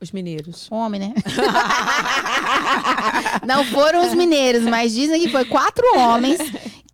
Os 0.00 0.12
mineiros. 0.12 0.68
Homem, 0.70 1.00
né? 1.00 1.14
Não 3.46 3.64
foram 3.64 4.06
os 4.06 4.14
mineiros, 4.14 4.62
mas 4.62 4.94
dizem 4.94 5.20
que 5.20 5.28
foi 5.30 5.44
quatro 5.46 5.84
homens 5.98 6.38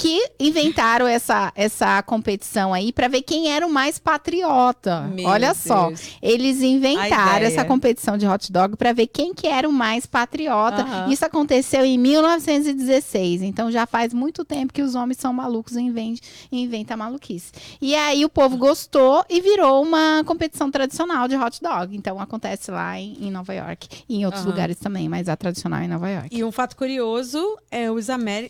que 0.03 0.33
inventaram 0.41 1.07
essa, 1.07 1.53
essa 1.55 2.03
competição 2.03 2.75
aí 2.75 2.93
para 2.93 3.07
ver 3.07 3.23
quem 3.23 3.53
era 3.53 3.65
o 3.65 3.71
mais 3.71 4.01
patriota. 4.01 5.03
Meu 5.03 5.29
Olha 5.29 5.55
só, 5.55 5.87
Deus. 5.87 6.17
eles 6.21 6.61
inventaram 6.61 7.47
essa 7.47 7.65
competição 7.65 8.19
de 8.19 8.27
hot 8.27 8.51
dog 8.51 8.77
para 8.77 8.93
ver 8.93 9.07
quem 9.07 9.33
que 9.33 9.47
era 9.47 9.69
o 9.69 9.73
mais 9.73 10.05
patriota. 10.05 10.83
Aham. 10.83 11.09
Isso 11.13 11.25
aconteceu 11.25 11.85
em 11.85 11.97
1916, 11.99 13.43
então 13.43 13.71
já 13.71 13.87
faz 13.87 14.13
muito 14.13 14.45
tempo 14.45 14.73
que 14.73 14.83
os 14.83 14.97
homens 14.97 15.19
são 15.19 15.33
malucos 15.33 15.77
e 15.77 15.81
invent- 15.81 16.21
inventam 16.51 16.97
maluquice. 16.97 17.53
E 17.81 17.95
aí 17.95 18.25
o 18.25 18.29
povo 18.29 18.57
gostou 18.57 19.25
e 19.31 19.41
virou 19.41 19.83
uma 19.85 20.25
competição 20.25 20.69
tradicional 20.69 21.29
de 21.29 21.37
hot 21.37 21.61
dog. 21.63 21.97
Então 21.97 22.19
acontece 22.21 22.73
lá 22.73 22.99
em, 22.99 23.17
em 23.21 23.31
Nova 23.31 23.55
York 23.55 23.89
e 24.09 24.17
em 24.17 24.25
outros 24.27 24.43
Aham. 24.43 24.51
lugares 24.51 24.79
também, 24.79 25.09
mas 25.09 25.29
a 25.29 25.37
tradicional 25.37 25.79
é 25.81 25.85
em 25.85 25.89
Nova 25.89 26.11
York. 26.11 26.37
E 26.37 26.43
um 26.43 26.51
fato 26.51 26.75
curioso 26.77 27.57
é 27.71 27.89
os, 27.89 28.09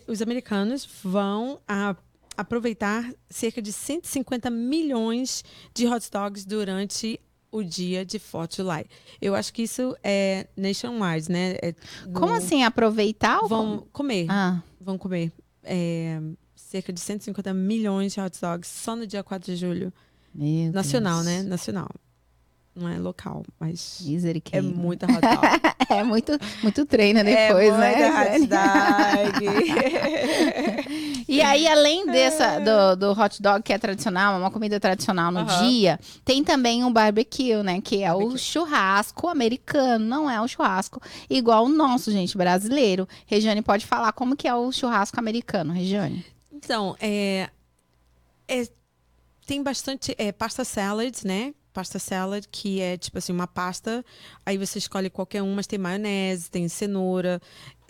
os 0.09 0.23
americanos 0.23 0.89
vão 1.05 1.42
a- 1.69 1.97
aproveitar 2.37 3.13
cerca 3.31 3.61
de 3.63 3.73
150 3.73 4.51
milhões 4.51 5.45
de 5.75 5.87
hot 5.87 6.11
dogs 6.11 6.45
durante 6.47 7.21
o 7.51 7.63
dia 7.63 8.05
de 8.05 8.19
4 8.19 8.49
de 8.49 8.57
July. 8.63 8.87
Eu 9.21 9.35
acho 9.35 9.53
que 9.53 9.63
isso 9.63 9.95
é 10.03 10.47
nationwide, 10.57 11.31
né? 11.31 11.57
É 11.63 11.75
no- 12.07 12.13
Como 12.19 12.33
assim 12.35 12.63
aproveitar 12.65 13.41
ou 13.43 13.49
Vão 13.49 13.87
comer. 13.93 14.27
Ah, 14.31 14.63
Vão 14.81 14.97
comer 14.97 15.31
é, 15.63 16.19
cerca 16.57 16.91
de 16.93 16.99
150 17.01 17.53
milhões 17.53 18.15
de 18.15 18.21
hot 18.21 18.41
dogs 18.41 18.67
só 18.69 18.97
no 18.97 19.07
dia 19.07 19.23
4 19.23 19.53
de 19.53 19.57
julho. 19.61 19.93
meu 20.35 20.73
Nacional, 20.73 21.23
Deus. 21.23 21.27
né? 21.27 21.43
Nacional. 21.43 21.91
Não 22.75 22.89
é 22.89 22.99
local, 22.99 23.45
mas 23.61 24.01
é 24.51 24.63
muita 24.63 25.05
hot 25.07 25.21
dog. 25.21 25.63
É 25.93 26.03
muito, 26.03 26.33
muito 26.63 26.87
treino 26.87 27.23
depois, 27.23 27.69
é 27.75 27.77
né? 27.77 28.39
hot 28.39 28.47
dog. 28.47 29.45
E 31.33 31.41
aí, 31.41 31.67
além 31.67 32.05
dessa, 32.07 32.59
do, 32.59 32.97
do 32.97 33.19
hot 33.21 33.41
dog, 33.41 33.63
que 33.63 33.73
é 33.73 33.79
tradicional, 33.79 34.35
é 34.35 34.39
uma 34.39 34.51
comida 34.51 34.79
tradicional 34.79 35.33
no 35.33 35.41
Aham. 35.41 35.69
dia, 35.69 35.99
tem 36.25 36.45
também 36.45 36.85
um 36.85 36.93
barbecue, 36.93 37.63
né? 37.63 37.81
Que 37.81 38.03
é 38.03 38.13
o 38.13 38.19
Barbecue. 38.19 38.39
churrasco 38.39 39.29
americano, 39.29 40.05
não 40.05 40.29
é 40.31 40.41
o 40.41 40.47
churrasco 40.47 41.01
igual 41.31 41.65
o 41.65 41.69
nosso, 41.69 42.13
gente, 42.13 42.37
brasileiro. 42.37 43.09
Regiane 43.27 43.63
pode 43.63 43.87
falar 43.87 44.13
como 44.13 44.37
que 44.37 44.47
é 44.47 44.55
o 44.55 44.71
churrasco 44.71 45.19
americano, 45.19 45.73
Regiane. 45.73 46.25
Então, 46.53 46.95
é, 47.01 47.49
é- 48.47 48.69
tem 49.47 49.63
bastante 49.63 50.15
é, 50.19 50.33
pasta 50.33 50.65
salad, 50.65 51.15
né? 51.25 51.55
Pasta 51.73 51.99
salad, 51.99 52.45
que 52.51 52.81
é 52.83 52.99
tipo 52.99 53.17
assim, 53.17 53.33
uma 53.33 53.47
pasta. 53.47 54.05
Aí 54.45 54.59
você 54.59 54.79
escolhe 54.79 55.09
qualquer 55.09 55.43
um, 55.43 55.55
mas 55.55 55.67
tem 55.67 55.79
maionese, 55.79 56.51
tem 56.51 56.69
cenoura, 56.69 57.41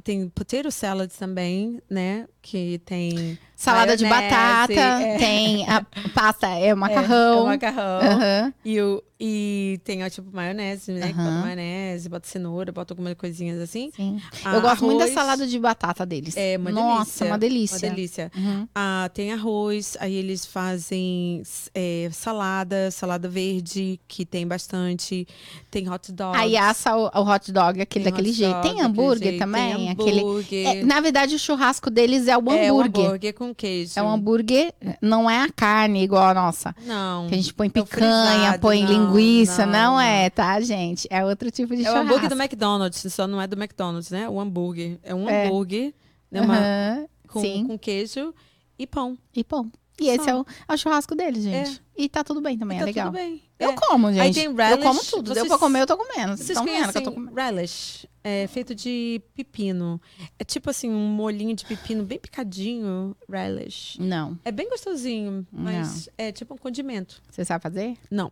tem 0.03 0.29
potato 0.29 0.71
salad 0.71 1.11
também, 1.19 1.81
né? 1.88 2.27
Que 2.41 2.79
tem. 2.85 3.38
Salada 3.55 3.97
de 3.97 4.05
maionese, 4.05 4.31
batata, 4.35 4.73
é. 5.05 5.17
tem 5.19 5.69
a 5.69 5.87
pasta, 6.12 6.49
é 6.49 6.65
o 6.67 6.71
É, 6.71 6.75
macarrão. 6.75 7.43
é 7.43 7.51
macarrão. 7.53 8.01
Aham. 8.11 8.55
E, 8.65 8.81
o, 8.81 9.01
e 9.21 9.81
tem, 9.85 10.03
ó, 10.03 10.11
tipo, 10.11 10.35
maionese, 10.35 10.91
né? 10.91 11.12
Que 11.12 11.21
Aham. 11.21 11.25
bota 11.31 11.41
maionese, 11.43 12.09
bota 12.09 12.27
cenoura, 12.29 12.73
bota 12.73 12.93
algumas 12.93 13.15
coisinhas 13.15 13.61
assim. 13.61 13.93
Sim. 13.95 14.21
Ah, 14.45 14.57
Eu 14.57 14.62
gosto 14.62 14.85
muito 14.85 14.99
da 14.99 15.05
arroz. 15.05 15.15
salada 15.15 15.47
de 15.47 15.57
batata 15.61 16.05
deles. 16.05 16.37
É 16.37 16.57
uma 16.59 16.73
Nossa, 16.73 17.05
delícia. 17.05 17.27
uma 17.27 17.38
delícia. 17.38 17.77
Uma 17.88 17.95
delícia. 17.95 18.33
Uhum. 18.37 18.69
Ah, 18.75 19.09
tem 19.15 19.33
arroz, 19.33 19.97
aí 20.01 20.15
eles 20.17 20.45
fazem 20.45 21.45
é, 21.73 22.09
salada, 22.11 22.91
salada 22.91 23.29
verde, 23.29 24.01
que 24.09 24.27
tem 24.27 24.45
bastante. 24.45 25.25
Tem 25.71 25.88
hot 25.88 26.11
dog. 26.11 26.37
Aí 26.37 26.57
assa 26.57 26.97
o, 26.97 27.05
o 27.15 27.23
hot 27.31 27.53
dog 27.53 27.81
aquele 27.81 28.07
daquele 28.07 28.33
jeito. 28.33 28.61
Tem 28.62 28.81
hambúrguer 28.81 29.38
também? 29.38 29.77
Tem 29.77 29.91
Aquele. 29.93 30.23
É, 30.67 30.83
na 30.85 31.01
verdade, 31.01 31.35
o 31.35 31.39
churrasco 31.39 31.91
deles 31.91 32.29
é 32.29 32.37
o 32.37 32.41
hambúrguer. 32.41 32.65
É 32.65 32.73
um 32.73 32.81
hambúrguer 32.81 33.35
com 33.35 33.55
queijo. 33.55 33.93
É 33.97 34.03
um 34.03 34.09
hambúrguer, 34.11 34.75
não 35.01 35.29
é 35.31 35.43
a 35.43 35.49
carne 35.51 36.03
igual 36.03 36.25
a 36.29 36.35
nossa. 36.35 36.75
Não. 36.85 37.27
Que 37.29 37.35
a 37.35 37.37
gente 37.37 37.55
põe 37.55 37.67
É 37.67 37.71
o 37.81 37.85
picanha, 37.85 38.33
frisado, 38.35 38.59
põe 38.61 38.83
não, 38.83 38.89
linguiça. 38.91 39.67
Não, 39.67 39.73
não, 39.95 40.01
é, 40.01 40.29
tá, 40.31 40.61
gente? 40.61 41.07
É 41.11 41.25
outro 41.25 41.51
tipo 41.51 41.75
de 41.77 41.85
É 41.85 41.89
o 41.89 41.93
churrasco. 41.93 42.07
hambúrguer 42.15 42.29
do 42.31 42.41
McDonald's, 42.43 43.13
só 43.13 43.27
não 43.27 43.41
é 43.41 43.47
do 43.47 43.57
McDonald's, 43.57 44.11
né? 44.11 44.29
O 44.29 44.41
hambúrguer. 44.41 44.99
É 45.03 45.15
um 45.15 45.29
É. 45.29 45.47
hambúrguer 45.47 45.93
né? 46.31 46.41
Uma- 46.41 47.07
com, 47.29 47.67
com 47.67 47.79
queijo 47.79 48.35
e 48.79 48.87
pão. 48.87 49.17
e 49.35 49.43
pão. 49.45 49.71
E 50.03 50.09
esse 50.09 50.29
é 50.29 50.35
o, 50.35 50.45
é 50.69 50.73
o 50.75 50.77
churrasco 50.77 51.15
deles, 51.15 51.43
gente. 51.45 51.83
E 51.97 52.09
tá 52.09 52.25
tudo 52.25 52.41
bem 52.41 52.59
também, 52.59 52.79
é 52.79 52.81
tá 52.81 52.87
legal. 52.87 53.07
tudo 53.07 53.15
bem. 53.15 53.43
Eu 53.59 53.71
É. 53.71 53.75
como, 53.77 54.09
gente. 54.12 54.21
Aí 54.21 54.35
tem 54.35 54.45
eu 54.45 54.55
relish, 54.55 54.83
como 54.83 55.01
tudo. 55.05 55.25
Deu 55.35 55.35
vocês- 55.45 55.49
pra 55.49 55.59
comer, 55.59 55.81
eu 55.83 55.87
tô 55.87 55.97
comendo. 55.97 56.37
Vocês 56.37 56.51
estão 56.51 56.65
vendo 56.65 56.91
que 56.91 56.99
eu 56.99 57.03
tô 57.03 57.12
comendo. 57.12 57.35
relish? 57.35 58.09
É 58.25 58.47
feito 58.49 58.75
de 58.75 59.21
pepino. 59.35 60.01
É 60.38 60.45
tipo 60.45 60.71
assim, 60.71 60.91
um 60.91 61.09
molhinho 61.09 61.55
de 61.55 61.65
pepino 61.65 62.03
bem 62.05 62.19
picadinho. 62.19 63.15
Relish. 63.29 63.99
Não. 64.01 64.38
É 64.45 64.51
bem 64.51 64.69
gostosinho, 64.69 65.47
mas 65.53 66.09
é 66.19 66.33
tipo 66.33 66.55
um 66.55 66.59
condimento. 66.59 67.23
Você 67.31 67.45
sabe 67.45 67.62
fazer? 67.62 67.97
Não. 68.11 68.31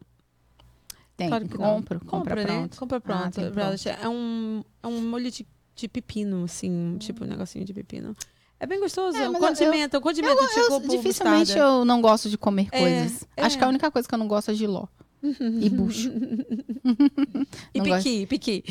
Tem, 1.16 1.28
Claro 1.28 1.46
que 1.48 1.58
não. 1.58 1.74
compro, 1.76 2.00
compra 2.00 2.18
Compra, 2.18 2.34
né? 2.36 2.44
pronto. 2.46 2.78
Compra 2.78 2.96
Ah, 2.96 3.00
pronto. 3.00 3.52
pronto. 3.52 3.78
che- 3.78 3.90
é 3.90 4.08
um, 4.08 4.64
é 4.82 4.86
um 4.86 5.02
molho 5.08 5.30
de, 5.30 5.46
de 5.74 5.86
pepino, 5.88 6.44
assim, 6.44 6.96
tipo 6.98 7.24
um 7.24 7.26
negocinho 7.26 7.64
de 7.64 7.74
pepino. 7.74 8.16
É 8.60 8.66
bem 8.66 8.78
gostoso, 8.78 9.16
É, 9.16 9.22
é 9.22 9.28
um 9.28 9.32
mas 9.32 9.42
eu- 9.42 9.48
condimento, 9.66 9.96
um 9.96 10.00
condimento 10.02 10.36
Eu, 10.38 10.80
tipo 10.80 10.88
dificilmente 10.88 11.38
mostarda. 11.52 11.62
eu 11.62 11.84
não 11.86 12.00
gosto 12.02 12.28
de 12.28 12.36
comer 12.36 12.68
É, 12.70 12.78
coisas. 12.80 13.26
é. 13.36 13.42
Acho 13.42 13.56
que 13.56 13.64
a 13.64 13.68
única 13.68 13.90
coisa 13.90 14.06
que 14.06 14.14
eu 14.14 14.18
não 14.18 14.28
gosto 14.28 14.50
é 14.50 14.54
giló. 14.54 14.84
e 15.22 15.68
bucho. 15.70 16.10
E 17.74 17.80
piqui, 17.82 18.26
piqui. 18.26 18.64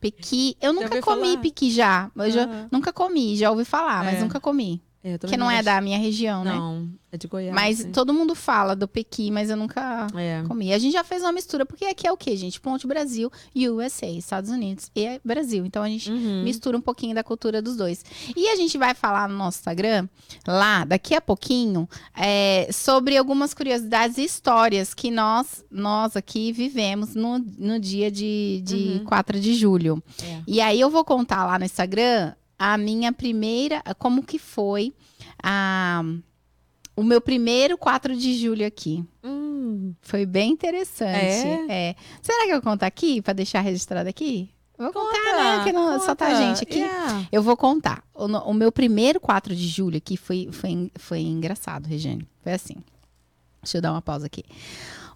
Pequi. 0.00 0.56
Eu 0.60 0.72
nunca 0.72 1.00
comi 1.02 1.28
falar? 1.28 1.38
pequi 1.42 1.70
já. 1.70 2.10
Eu 2.16 2.30
já 2.30 2.44
Aham. 2.44 2.68
nunca 2.70 2.92
comi, 2.92 3.36
já 3.36 3.50
ouvi 3.50 3.64
falar, 3.64 4.04
mas 4.04 4.16
É. 4.18 4.20
nunca 4.20 4.38
comi. 4.40 4.82
É, 5.02 5.16
Que 5.16 5.36
não 5.36 5.50
é 5.50 5.62
da 5.62 5.80
minha 5.80 5.98
região, 5.98 6.44
né? 6.44 6.52
Não, 6.52 6.86
é 7.10 7.16
de 7.16 7.26
Goiás. 7.26 7.54
Mas 7.54 7.82
né? 7.84 7.90
todo 7.90 8.12
mundo 8.12 8.34
fala 8.34 8.76
do 8.76 8.86
pequi, 8.86 9.30
mas 9.30 9.48
eu 9.48 9.56
nunca 9.56 10.06
É. 10.14 10.42
comi. 10.46 10.74
A 10.74 10.78
gente 10.78 10.92
já 10.92 11.02
fez 11.02 11.22
uma 11.22 11.32
mistura, 11.32 11.64
porque 11.64 11.86
aqui 11.86 12.06
é 12.06 12.12
o 12.12 12.18
quê, 12.18 12.36
gente? 12.36 12.60
Ponte 12.60 12.86
Brasil, 12.86 13.30
USA, 13.70 14.04
Estados 14.06 14.50
Unidos 14.50 14.90
e 14.94 15.18
Brasil. 15.24 15.64
Então 15.64 15.82
a 15.82 15.88
gente 15.88 16.10
Uhum. 16.12 16.42
mistura 16.44 16.76
um 16.76 16.82
pouquinho 16.82 17.14
da 17.14 17.24
cultura 17.24 17.62
dos 17.62 17.76
dois. 17.76 18.04
E 18.36 18.48
a 18.48 18.56
gente 18.56 18.76
vai 18.76 18.92
falar 18.94 19.26
no 19.26 19.38
nosso 19.38 19.58
Instagram, 19.60 20.06
lá, 20.46 20.84
daqui 20.84 21.14
a 21.14 21.20
pouquinho, 21.22 21.88
é, 22.14 22.68
sobre 22.70 23.16
algumas 23.16 23.54
curiosidades 23.54 24.18
e 24.18 24.24
histórias 24.24 24.92
que 24.92 25.10
nós, 25.10 25.64
nós 25.70 26.14
aqui 26.14 26.52
vivemos 26.52 27.14
no, 27.14 27.38
no 27.58 27.80
dia 27.80 28.10
de, 28.10 28.60
de 28.64 28.98
Uhum. 28.98 29.04
4 29.06 29.40
de 29.40 29.54
julho. 29.54 30.02
É. 30.22 30.40
E 30.46 30.60
aí 30.60 30.78
eu 30.78 30.90
vou 30.90 31.06
contar 31.06 31.46
lá 31.46 31.58
no 31.58 31.64
Instagram 31.64 32.34
a 32.62 32.76
minha 32.76 33.10
primeira, 33.10 33.82
como 33.98 34.22
que 34.22 34.38
foi 34.38 34.92
a, 35.42 36.02
o 36.94 37.02
meu 37.02 37.18
primeiro 37.18 37.78
4 37.78 38.14
de 38.14 38.36
julho 38.36 38.66
aqui. 38.66 39.02
Hum, 39.24 39.94
Foi 40.02 40.26
bem 40.26 40.52
interessante. 40.52 41.16
É? 41.70 41.88
É. 41.90 41.96
Será 42.20 42.44
que 42.44 42.52
eu 42.52 42.60
conto 42.60 42.82
aqui, 42.82 43.22
para 43.22 43.32
deixar 43.32 43.62
registrado 43.62 44.10
aqui? 44.10 44.50
Vou 44.76 44.92
contar, 44.92 45.18
conta, 45.18 45.36
né? 45.58 45.64
Que 45.64 45.72
não, 45.72 45.98
só 46.00 46.14
tá 46.14 46.26
a 46.26 46.30
conta. 46.32 46.40
gente 46.42 46.62
aqui. 46.62 46.80
Yeah. 46.80 47.28
Eu 47.32 47.42
vou 47.42 47.56
contar. 47.56 48.04
O, 48.14 48.26
o 48.26 48.52
meu 48.52 48.70
primeiro 48.70 49.18
4 49.18 49.56
de 49.56 49.66
julho 49.66 49.96
aqui 49.96 50.18
foi, 50.18 50.50
foi, 50.52 50.92
foi 50.96 51.20
engraçado, 51.20 51.86
Regiane. 51.86 52.28
Foi 52.42 52.52
assim. 52.52 52.76
Deixa 53.62 53.78
eu 53.78 53.82
dar 53.82 53.92
uma 53.92 54.02
pausa 54.02 54.26
aqui. 54.26 54.44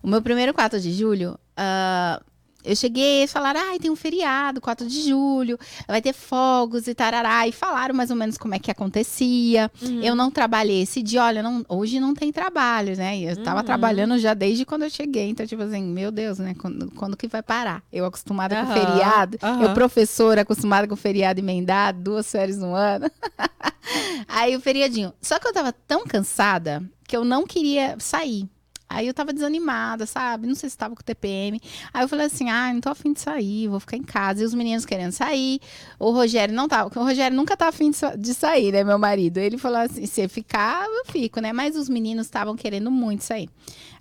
O 0.03 0.09
meu 0.09 0.23
primeiro 0.23 0.55
4 0.55 0.81
de 0.81 0.93
julho, 0.93 1.39
ah, 1.59 2.23
eu 2.65 2.75
cheguei 2.75 3.25
e 3.25 3.29
falaram: 3.29 3.61
ai, 3.61 3.79
tem 3.79 3.91
um 3.91 3.97
feriado, 3.97 4.61
4 4.61 4.87
de 4.87 5.03
julho, 5.09 5.59
vai 5.87 6.01
ter 6.01 6.13
fogos 6.13 6.87
e 6.89 6.95
tarará. 6.95 7.47
E 7.47 7.53
falaram 7.53 7.95
mais 7.95 8.11
ou 8.11 8.17
menos 8.17 8.39
como 8.39 8.55
é 8.55 8.59
que 8.59 8.71
acontecia. 8.71 9.71
Uhum. 9.83 10.03
Eu 10.03 10.15
não 10.15 10.31
trabalhei 10.31 10.83
esse 10.83 11.03
dia, 11.03 11.23
olha, 11.25 11.43
não- 11.43 11.65
hoje 11.69 12.01
não 12.01 12.15
tem 12.15 12.33
trabalho, 12.33 12.97
né? 12.97 13.19
Eu 13.21 13.37
tava 13.43 13.61
Uhum. 13.61 13.67
trabalhando 13.67 14.19
já 14.19 14.35
desde 14.35 14.65
quando 14.65 14.83
eu 14.85 14.91
cheguei. 14.91 15.29
Então, 15.29 15.47
tipo 15.47 15.63
assim, 15.63 15.83
meu 15.83 16.11
Deus, 16.11 16.39
né? 16.39 16.55
Quando, 16.59 16.91
quando 16.93 17.17
que 17.17 17.29
vai 17.29 17.43
parar? 17.43 17.83
Eu 17.93 18.05
acostumada 18.05 18.57
com 18.57 18.63
Aham, 18.63 18.75
feriado, 18.75 19.39
eu 19.61 19.73
professora 19.75 20.41
acostumada 20.43 20.89
com 20.89 20.97
feriado 20.97 21.41
emendado, 21.41 22.01
duas 22.03 22.31
férias 22.31 22.59
no 22.59 22.75
ano. 22.75 23.11
Aí 24.29 24.57
o 24.57 24.61
feriadinho. 24.61 25.13
Só 25.21 25.39
que 25.39 25.47
eu 25.47 25.53
tava 25.53 25.73
tão 25.73 26.05
cansada 26.05 26.83
que 27.07 27.17
eu 27.17 27.25
não 27.25 27.47
queria 27.47 27.97
sair. 27.99 28.49
Aí 28.95 29.07
eu 29.07 29.15
tava 29.15 29.33
desanimada, 29.33 30.07
sabe? 30.07 30.47
Não 30.47 30.55
sei 30.55 30.71
se 30.71 30.77
tava 30.79 30.95
com 30.95 31.03
TPM. 31.03 31.61
Aí 31.93 32.05
eu 32.05 32.09
falei 32.09 32.27
assim: 32.27 32.49
ah, 32.51 32.73
não 32.73 32.81
tô 32.81 32.89
afim 32.91 33.13
de 33.13 33.21
sair, 33.21 33.69
vou 33.69 33.81
ficar 33.81 33.97
em 33.97 34.03
casa. 34.03 34.43
E 34.43 34.45
os 34.47 34.55
meninos 34.55 34.87
querendo 34.87 35.13
sair. 35.13 35.61
O 35.99 36.11
Rogério 36.13 36.55
não 36.55 36.69
tava, 36.69 36.85
porque 36.85 36.99
o 36.99 37.03
Rogério 37.05 37.37
nunca 37.37 37.57
tá 37.57 37.69
afim 37.69 37.91
de, 37.91 37.97
sa- 37.97 38.15
de 38.15 38.33
sair, 38.35 38.73
né, 38.73 38.85
meu 38.85 38.99
marido? 38.99 39.39
Ele 39.39 39.59
falou 39.59 39.79
assim: 39.79 40.07
se 40.07 40.29
ficar, 40.29 40.87
eu 40.87 41.05
fico, 41.07 41.41
né? 41.41 41.53
Mas 41.53 41.77
os 41.77 41.89
meninos 41.89 42.27
estavam 42.27 42.55
querendo 42.55 42.91
muito 42.91 43.25
sair. 43.25 43.49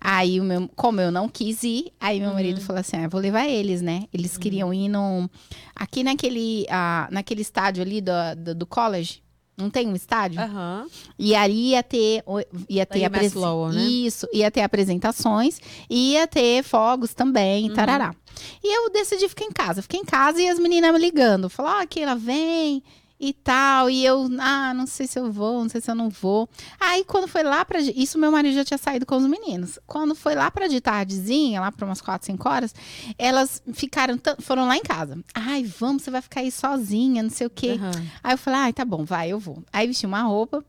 Aí, 0.06 0.40
o 0.40 0.44
meu, 0.44 0.70
como 0.76 1.00
eu 1.00 1.12
não 1.12 1.30
quis 1.30 1.64
ir, 1.64 1.92
aí 2.00 2.20
meu 2.20 2.34
marido 2.34 2.60
falou 2.62 2.82
assim: 2.82 2.98
ah, 2.98 3.08
vou 3.08 3.22
levar 3.22 3.48
eles, 3.48 3.82
né? 3.82 4.04
Eles 4.14 4.38
queriam 4.38 4.74
ir 4.74 4.90
num. 4.90 5.28
Aqui 5.76 6.04
naquele, 6.04 6.66
ah, 6.70 7.08
naquele 7.10 7.42
estádio 7.42 7.82
ali 7.82 8.02
do, 8.02 8.12
do, 8.38 8.54
do 8.56 8.66
college. 8.68 9.23
Não 9.58 9.70
tem 9.70 9.88
um 9.88 9.96
estádio? 9.96 10.42
Aham. 10.42 10.88
E 11.18 11.36
ali 11.36 11.70
ia 11.70 11.84
ter, 11.84 12.24
ia 12.68 12.86
ter 12.86 13.10
Lowell, 13.36 13.72
né? 13.74 13.84
Isso, 13.84 14.28
ia 14.34 14.50
ter 14.50 14.62
apresentações, 14.62 15.60
ia 15.90 16.26
ter 16.28 16.64
fogos 16.64 17.14
também, 17.14 17.70
Uhum. 17.70 17.76
tarará. 17.76 18.16
E 18.64 18.76
eu 18.76 18.90
decidi 18.90 19.30
ficar 19.30 19.46
em 19.46 19.52
casa. 19.52 19.82
Fiquei 19.84 20.00
em 20.00 20.06
casa 20.06 20.42
e 20.42 20.48
as 20.50 20.58
meninas 20.58 20.92
me 20.92 20.98
ligando. 21.00 21.50
Falaram, 21.50 21.86
que 21.86 22.00
ela 22.00 22.16
vem 22.16 22.82
e 23.24 23.32
tal. 23.32 23.90
E 23.90 24.06
eu, 24.06 24.30
ah, 24.40 24.74
não 24.74 24.86
sei 24.86 25.08
se 25.08 25.18
eu 25.18 25.32
vou, 25.32 25.62
não 25.62 25.70
sei 25.70 25.80
se 25.80 25.90
eu 25.90 25.96
não 25.96 26.10
vou. 26.10 26.50
Aí 26.80 27.06
quando 27.06 27.28
foi 27.28 27.42
lá 27.42 27.64
pra. 27.64 27.80
Isso 27.80 28.20
meu 28.20 28.32
marido 28.32 28.54
já 28.54 28.66
tinha 28.66 28.78
saído 28.78 29.06
com 29.06 29.16
os 29.16 29.26
meninos. 29.26 29.80
Quando 29.88 30.14
foi 30.14 30.36
lá 30.36 30.52
pra 30.52 30.68
de 30.68 30.82
tardezinha, 30.82 31.62
lá 31.62 31.72
pra 31.72 31.86
umas 31.86 32.02
4, 32.02 32.26
5 32.26 32.50
horas, 32.50 32.76
elas 33.18 33.64
ficaram, 33.72 34.20
foram 34.40 34.68
lá 34.68 34.76
em 34.76 34.82
casa. 34.82 35.18
Ai, 35.34 35.64
vamos, 35.64 36.04
você 36.04 36.12
vai 36.12 36.22
ficar 36.22 36.42
aí 36.42 36.52
sozinha, 36.52 37.24
não 37.24 37.30
sei 37.30 37.48
o 37.48 37.50
quê. 37.50 37.80
Aham. 37.80 37.92
Aí 38.22 38.34
eu 38.34 38.38
falei, 38.38 38.60
ai, 38.60 38.74
tá 38.74 38.84
bom, 38.84 39.06
vai, 39.06 39.30
eu 39.30 39.40
vou. 39.40 39.64
Aí 39.72 39.88
vesti 39.88 40.06
uma 40.06 40.24
roupa, 40.24 40.64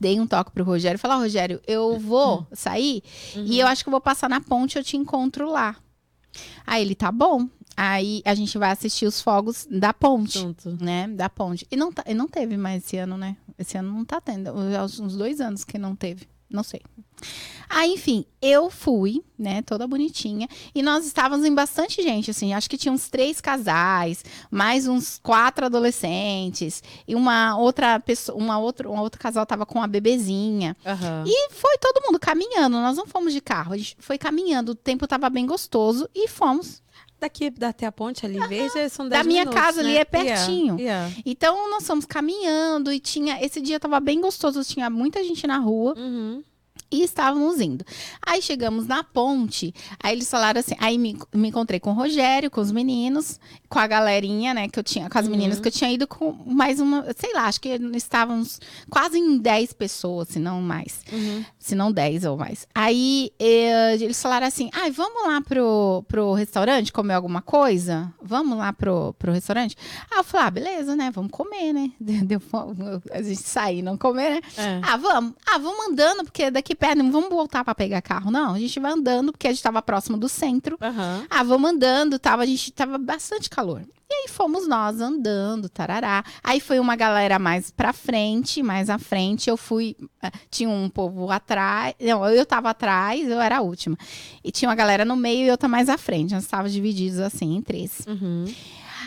dei 0.00 0.18
um 0.18 0.26
toque 0.26 0.50
pro 0.50 0.64
Rogério 0.64 0.96
e 0.96 0.98
falei, 0.98 1.16
ó, 1.16 1.20
Rogério, 1.20 1.60
eu 1.66 1.98
vou 2.00 2.46
sair 2.52 3.02
e 3.36 3.58
eu 3.60 3.66
acho 3.68 3.84
que 3.84 3.88
eu 3.88 3.92
vou 3.92 4.00
passar 4.00 4.28
na 4.28 4.40
ponte, 4.40 4.76
eu 4.76 4.82
te 4.82 4.96
encontro 4.96 5.48
lá. 5.48 5.76
Aí 6.66 6.82
ele, 6.82 6.94
tá 6.94 7.10
bom. 7.10 7.48
Aí 7.80 8.22
a 8.24 8.34
gente 8.34 8.58
vai 8.58 8.72
assistir 8.72 9.06
os 9.06 9.20
fogos 9.20 9.64
da 9.70 9.94
ponte. 9.94 10.36
Junto. 10.36 10.76
Né, 10.82 11.06
da 11.06 11.30
ponte. 11.30 11.64
E 11.70 11.76
não, 11.76 11.92
tá, 11.92 12.02
e 12.08 12.12
não 12.12 12.26
teve 12.26 12.56
mais 12.56 12.84
esse 12.84 12.96
ano, 12.96 13.16
né? 13.16 13.36
Esse 13.56 13.78
ano 13.78 13.92
não 13.92 14.04
tá 14.04 14.20
tendo. 14.20 14.50
Já 14.72 14.82
uns 14.82 15.16
dois 15.16 15.40
anos 15.40 15.62
que 15.62 15.78
não 15.78 15.94
teve. 15.94 16.26
Não 16.50 16.64
sei. 16.64 16.80
Aí, 17.68 17.92
enfim, 17.92 18.24
eu 18.42 18.68
fui, 18.68 19.22
né, 19.38 19.62
toda 19.62 19.86
bonitinha. 19.86 20.48
E 20.74 20.82
nós 20.82 21.06
estávamos 21.06 21.46
em 21.46 21.54
bastante 21.54 22.02
gente, 22.02 22.32
assim. 22.32 22.52
Acho 22.52 22.68
que 22.68 22.78
tinha 22.78 22.90
uns 22.90 23.08
três 23.08 23.40
casais, 23.40 24.24
mais 24.50 24.88
uns 24.88 25.20
quatro 25.22 25.66
adolescentes. 25.66 26.82
E 27.06 27.14
uma 27.14 27.56
outra 27.56 28.00
pessoa, 28.00 28.36
uma 28.36 28.58
outra, 28.58 28.90
um 28.90 28.98
outro 28.98 29.20
casal 29.20 29.46
tava 29.46 29.64
com 29.64 29.78
uma 29.78 29.86
bebezinha. 29.86 30.76
Aham. 30.84 31.22
E 31.24 31.50
foi 31.52 31.78
todo 31.78 32.04
mundo 32.04 32.18
caminhando. 32.18 32.78
Nós 32.78 32.96
não 32.96 33.06
fomos 33.06 33.32
de 33.32 33.40
carro, 33.40 33.74
a 33.74 33.76
gente 33.76 33.96
foi 34.00 34.18
caminhando. 34.18 34.72
O 34.72 34.74
tempo 34.74 35.06
tava 35.06 35.30
bem 35.30 35.46
gostoso 35.46 36.08
e 36.12 36.26
fomos. 36.26 36.82
Daqui 37.20 37.52
até 37.62 37.84
a 37.84 37.90
ponte 37.90 38.24
ali, 38.24 38.38
veja, 38.46 38.88
são 38.88 39.08
10 39.08 39.22
Da 39.22 39.24
minha 39.26 39.40
minutos, 39.40 39.60
casa 39.60 39.80
ali 39.80 39.94
né? 39.94 40.00
é 40.00 40.04
pertinho. 40.04 40.78
Yeah, 40.78 41.08
yeah. 41.08 41.22
Então 41.26 41.68
nós 41.70 41.84
fomos 41.84 42.04
caminhando 42.04 42.92
e 42.92 43.00
tinha. 43.00 43.44
Esse 43.44 43.60
dia 43.60 43.80
tava 43.80 43.98
bem 43.98 44.20
gostoso, 44.20 44.62
tinha 44.62 44.88
muita 44.88 45.22
gente 45.24 45.44
na 45.46 45.58
rua. 45.58 45.94
Uhum. 45.98 46.42
E 46.90 47.02
estávamos 47.02 47.60
indo. 47.60 47.84
Aí 48.24 48.40
chegamos 48.40 48.86
na 48.86 49.04
ponte, 49.04 49.74
aí 50.02 50.14
eles 50.14 50.30
falaram 50.30 50.58
assim, 50.60 50.74
aí 50.78 50.96
me, 50.96 51.18
me 51.34 51.48
encontrei 51.48 51.78
com 51.78 51.90
o 51.90 51.94
Rogério, 51.94 52.50
com 52.50 52.60
os 52.60 52.72
meninos, 52.72 53.38
com 53.68 53.78
a 53.78 53.86
galerinha, 53.86 54.54
né, 54.54 54.68
que 54.68 54.78
eu 54.78 54.82
tinha, 54.82 55.10
com 55.10 55.18
as 55.18 55.28
meninas 55.28 55.60
que 55.60 55.68
eu 55.68 55.72
tinha 55.72 55.92
ido 55.92 56.06
com 56.06 56.32
mais 56.46 56.80
uma, 56.80 57.04
sei 57.18 57.34
lá, 57.34 57.44
acho 57.44 57.60
que 57.60 57.68
estávamos 57.94 58.58
quase 58.88 59.18
em 59.18 59.36
10 59.38 59.72
pessoas, 59.74 60.28
se 60.28 60.38
não 60.38 60.62
mais, 60.62 61.02
Uhum. 61.12 61.44
se 61.58 61.74
não 61.74 61.92
10 61.92 62.24
ou 62.24 62.36
mais. 62.38 62.66
Aí 62.74 63.30
eh, 63.38 63.94
eles 64.00 64.20
falaram 64.22 64.46
assim, 64.46 64.70
ai, 64.72 64.90
vamos 64.90 65.26
lá 65.26 65.40
pro, 65.42 66.02
pro 66.08 66.32
restaurante 66.32 66.92
comer 66.92 67.14
alguma 67.14 67.42
coisa? 67.42 68.10
Vamos 68.22 68.56
lá 68.56 68.72
pro, 68.72 69.12
pro 69.18 69.32
restaurante? 69.32 69.76
Aí 70.10 70.18
eu 70.18 70.24
falei, 70.24 70.46
ah, 70.46 70.50
beleza, 70.50 70.96
né, 70.96 71.10
vamos 71.12 71.30
comer, 71.30 71.72
né, 71.74 71.90
deu 72.00 72.40
a 73.12 73.20
gente 73.22 73.42
sair 73.42 73.80
e 73.80 73.82
não 73.82 73.98
comer, 73.98 74.30
né? 74.30 74.40
É. 74.56 74.80
Ah, 74.82 74.96
vamos. 74.96 75.34
Ah, 75.46 75.58
vamos 75.58 75.86
andando, 75.88 76.24
porque 76.24 76.50
daqui 76.50 76.74
perto 76.78 76.98
não 76.98 77.10
vamos 77.10 77.30
voltar 77.30 77.64
pra 77.64 77.74
pegar 77.74 78.00
carro, 78.00 78.30
não. 78.30 78.54
A 78.54 78.58
gente 78.58 78.78
vai 78.78 78.92
andando, 78.92 79.32
porque 79.32 79.46
a 79.46 79.50
gente 79.50 79.62
tava 79.62 79.82
próximo 79.82 80.16
do 80.16 80.28
centro. 80.28 80.78
Aham. 80.80 81.26
Ah, 81.28 81.42
vamos 81.42 81.70
andando, 81.70 82.18
tava, 82.18 82.42
a 82.42 82.46
gente 82.46 82.72
tava 82.72 82.98
bastante 82.98 83.50
calor. 83.50 83.82
E 84.10 84.14
aí 84.14 84.28
fomos 84.28 84.66
nós 84.66 85.02
andando, 85.02 85.68
tarará. 85.68 86.24
Aí 86.42 86.60
foi 86.60 86.80
uma 86.80 86.96
galera 86.96 87.38
mais 87.38 87.70
pra 87.70 87.92
frente, 87.92 88.62
mais 88.62 88.88
à 88.88 88.98
frente. 88.98 89.50
Eu 89.50 89.56
fui, 89.56 89.94
eh, 90.22 90.30
tinha 90.50 90.70
um 90.70 90.88
povo 90.88 91.30
atrás, 91.30 91.94
não, 92.00 92.26
eu 92.26 92.46
tava 92.46 92.70
atrás, 92.70 93.28
eu 93.28 93.38
era 93.38 93.58
a 93.58 93.60
última. 93.60 93.98
E 94.42 94.50
tinha 94.50 94.68
uma 94.68 94.74
galera 94.74 95.04
no 95.04 95.14
meio 95.14 95.46
e 95.46 95.50
outra 95.50 95.68
mais 95.68 95.90
à 95.90 95.98
frente. 95.98 96.32
Nós 96.32 96.44
estávamos 96.44 96.72
divididos 96.72 97.18
assim 97.18 97.56
em 97.56 97.60
três. 97.60 98.06
Uhum. 98.06 98.46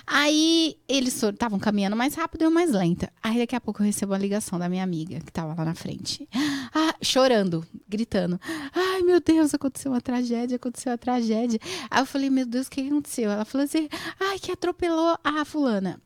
Aí 0.05 0.77
eles 0.87 1.21
estavam 1.21 1.59
caminhando 1.59 1.95
mais 1.95 2.15
rápido 2.15 2.41
e 2.41 2.45
eu 2.45 2.51
mais 2.51 2.71
lenta. 2.71 3.11
Aí 3.21 3.37
daqui 3.37 3.55
a 3.55 3.61
pouco 3.61 3.81
eu 3.81 3.85
recebo 3.85 4.13
uma 4.13 4.17
ligação 4.19 4.57
da 4.59 4.67
minha 4.67 4.83
amiga 4.83 5.19
que 5.19 5.31
tava 5.31 5.53
lá 5.53 5.65
na 5.65 5.75
frente. 5.75 6.27
Ah, 6.73 6.95
chorando, 7.01 7.65
gritando. 7.87 8.39
Ai, 8.73 9.01
meu 9.01 9.19
Deus, 9.19 9.53
aconteceu 9.53 9.91
uma 9.91 10.01
tragédia, 10.01 10.55
aconteceu 10.55 10.91
uma 10.91 10.97
tragédia. 10.97 11.59
Aí 11.89 12.01
eu 12.01 12.05
falei, 12.05 12.29
meu 12.29 12.45
Deus, 12.45 12.67
o 12.67 12.69
que 12.69 12.81
aconteceu? 12.81 13.29
Ela 13.31 13.45
falou 13.45 13.65
assim: 13.65 13.87
ai, 14.19 14.39
que 14.39 14.51
atropelou 14.51 15.17
a 15.23 15.45
fulana. 15.45 16.01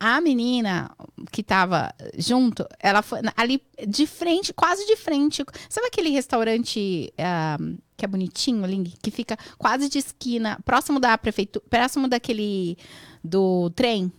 A- 0.00 0.20
menina 0.20 0.90
que 1.30 1.42
tava 1.42 1.94
junto, 2.18 2.66
ela 2.80 3.00
foi 3.02 3.20
ali 3.36 3.62
de 3.88 4.06
frente, 4.06 4.52
quase 4.52 4.84
de 4.86 4.96
frente. 4.96 5.42
Sabe 5.68 5.86
aquele 5.86 6.10
restaurante 6.10 7.12
ah, 7.16 7.56
que 7.96 8.04
é 8.04 8.08
bonitinho 8.08 8.64
ali, 8.64 8.92
que 9.02 9.10
fica 9.10 9.36
quase 9.56 9.88
de 9.88 9.98
esquina, 9.98 10.58
próximo 10.64 10.98
da 11.00 11.16
prefeitura, 11.16 11.64
próximo 11.70 12.08
daquele 12.08 12.76
do 13.24 13.70
trem? 13.70 14.12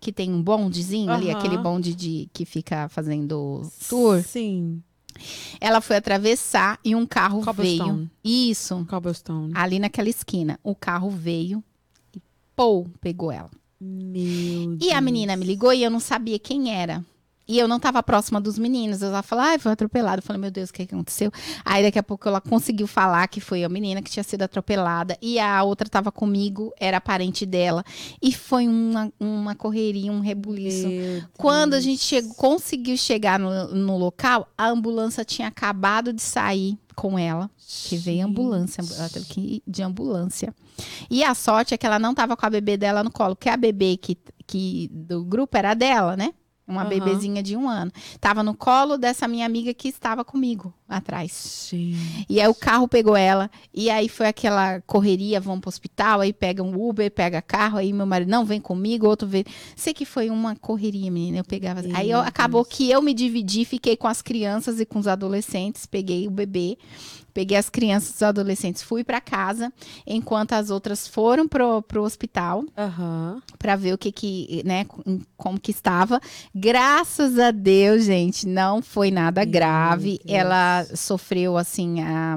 Que 0.00 0.12
tem 0.12 0.30
um 0.32 0.40
bondezinho 0.42 1.10
ali, 1.10 1.30
Aham. 1.30 1.38
aquele 1.38 1.56
bonde 1.58 1.94
de, 1.94 2.28
que 2.32 2.44
fica 2.44 2.88
fazendo 2.88 3.62
tour. 3.88 4.22
Sim. 4.22 4.80
Ela 5.60 5.80
foi 5.80 5.96
atravessar 5.96 6.78
e 6.84 6.94
um 6.94 7.04
carro 7.04 7.42
Cobblestone. 7.44 7.92
veio. 7.92 8.10
Isso, 8.50 8.86
Cobblestone. 8.88 9.52
ali 9.56 9.80
naquela 9.80 10.08
esquina. 10.08 10.60
O 10.62 10.74
carro 10.76 11.10
veio 11.10 11.64
e 12.14 12.20
pô, 12.54 12.86
pegou 13.00 13.32
ela. 13.32 13.50
Meu 13.80 14.76
E 14.80 14.92
a 14.92 15.00
menina 15.00 15.36
me 15.36 15.44
ligou 15.44 15.72
e 15.72 15.82
eu 15.82 15.90
não 15.90 15.98
sabia 16.00 16.38
quem 16.38 16.72
era. 16.72 17.04
E 17.48 17.58
eu 17.58 17.66
não 17.66 17.78
estava 17.78 18.02
próxima 18.02 18.38
dos 18.40 18.58
meninos. 18.58 19.00
Eu 19.00 19.10
falei, 19.22 19.52
ai, 19.52 19.58
foi 19.58 19.72
atropelado. 19.72 20.18
Eu 20.18 20.22
falei, 20.22 20.40
meu 20.40 20.50
Deus, 20.50 20.68
o 20.68 20.72
que, 20.72 20.84
que 20.84 20.94
aconteceu? 20.94 21.32
Aí 21.64 21.82
daqui 21.82 21.98
a 21.98 22.02
pouco 22.02 22.28
ela 22.28 22.42
conseguiu 22.42 22.86
falar 22.86 23.26
que 23.28 23.40
foi 23.40 23.64
a 23.64 23.68
menina 23.70 24.02
que 24.02 24.10
tinha 24.10 24.22
sido 24.22 24.42
atropelada. 24.42 25.16
E 25.22 25.38
a 25.38 25.62
outra 25.62 25.88
estava 25.88 26.12
comigo, 26.12 26.74
era 26.78 27.00
parente 27.00 27.46
dela. 27.46 27.82
E 28.20 28.34
foi 28.34 28.68
uma, 28.68 29.10
uma 29.18 29.54
correria, 29.54 30.12
um 30.12 30.20
rebuliço. 30.20 30.88
Quando 31.38 31.72
a 31.72 31.80
gente 31.80 32.04
chegou, 32.04 32.34
conseguiu 32.34 32.98
chegar 32.98 33.38
no, 33.38 33.68
no 33.68 33.96
local, 33.96 34.46
a 34.56 34.68
ambulância 34.68 35.24
tinha 35.24 35.48
acabado 35.48 36.12
de 36.12 36.20
sair 36.20 36.78
com 36.94 37.18
ela. 37.18 37.50
Que 37.88 37.96
veio 37.96 38.22
a 38.22 38.26
ambulância, 38.26 38.82
ela 38.98 39.08
teve 39.08 39.24
que 39.26 39.40
ir 39.40 39.62
de 39.66 39.82
ambulância. 39.82 40.54
E 41.08 41.24
a 41.24 41.34
sorte 41.34 41.72
é 41.72 41.78
que 41.78 41.86
ela 41.86 41.98
não 41.98 42.10
estava 42.10 42.36
com 42.36 42.44
a 42.44 42.50
bebê 42.50 42.76
dela 42.76 43.02
no 43.02 43.10
colo, 43.10 43.34
porque 43.34 43.48
a 43.48 43.56
bebê 43.56 43.96
que, 43.96 44.18
que 44.46 44.90
do 44.92 45.24
grupo 45.24 45.56
era 45.56 45.74
dela, 45.74 46.16
né? 46.16 46.34
Uma 46.68 46.82
Aham. 46.82 46.90
bebezinha 46.90 47.42
de 47.42 47.56
um 47.56 47.66
ano. 47.66 47.90
Tava 48.20 48.42
no 48.42 48.54
colo 48.54 48.98
dessa 48.98 49.26
minha 49.26 49.46
amiga 49.46 49.72
que 49.72 49.88
estava 49.88 50.22
comigo 50.22 50.74
atrás. 50.86 51.66
Gente. 51.70 52.26
E 52.28 52.40
aí 52.40 52.46
o 52.48 52.54
carro 52.54 52.86
pegou 52.86 53.16
ela, 53.16 53.50
e 53.72 53.88
aí 53.88 54.08
foi 54.08 54.26
aquela 54.26 54.80
correria, 54.82 55.40
vão 55.40 55.58
pro 55.58 55.68
hospital, 55.68 56.20
aí 56.20 56.32
pega 56.32 56.62
um 56.62 56.74
Uber, 56.78 57.10
pega 57.10 57.40
carro, 57.40 57.78
aí 57.78 57.90
meu 57.92 58.04
marido, 58.06 58.28
não, 58.30 58.44
vem 58.44 58.60
comigo, 58.60 59.06
outro 59.06 59.26
vem. 59.26 59.44
Sei 59.74 59.94
que 59.94 60.04
foi 60.04 60.28
uma 60.28 60.54
correria, 60.56 61.10
menina, 61.10 61.38
eu 61.38 61.44
pegava... 61.44 61.80
Meu 61.82 61.96
aí 61.96 62.10
eu- 62.10 62.20
acabou 62.20 62.64
que 62.64 62.90
eu 62.90 63.00
me 63.00 63.14
dividi, 63.14 63.64
fiquei 63.64 63.96
com 63.96 64.06
as 64.06 64.20
crianças 64.20 64.78
e 64.78 64.84
com 64.84 64.98
os 64.98 65.06
adolescentes, 65.06 65.86
peguei 65.86 66.26
o 66.28 66.30
bebê, 66.30 66.76
peguei 67.34 67.56
as 67.56 67.68
crianças 67.68 68.10
e 68.10 68.14
os 68.16 68.22
adolescentes, 68.22 68.82
fui 68.82 69.04
para 69.04 69.20
casa, 69.20 69.72
enquanto 70.06 70.52
as 70.54 70.70
outras 70.70 71.06
foram 71.06 71.46
pro, 71.46 71.82
pro 71.82 72.02
hospital 72.02 72.64
Aham. 72.76 73.40
para 73.58 73.76
ver 73.76 73.92
o 73.94 73.98
que 73.98 74.10
que, 74.12 74.62
né, 74.64 74.84
com- 74.84 75.20
como 75.36 75.60
que 75.60 75.70
estava. 75.70 76.20
Graças 76.54 77.38
a 77.38 77.50
Deus, 77.50 78.04
gente, 78.04 78.46
não 78.46 78.82
foi 78.82 79.10
nada 79.10 79.42
Meu 79.42 79.50
grave. 79.52 80.18
Deus. 80.24 80.38
Ela 80.38 80.84
sofreu, 80.94 81.56
assim, 81.56 82.00
a, 82.02 82.36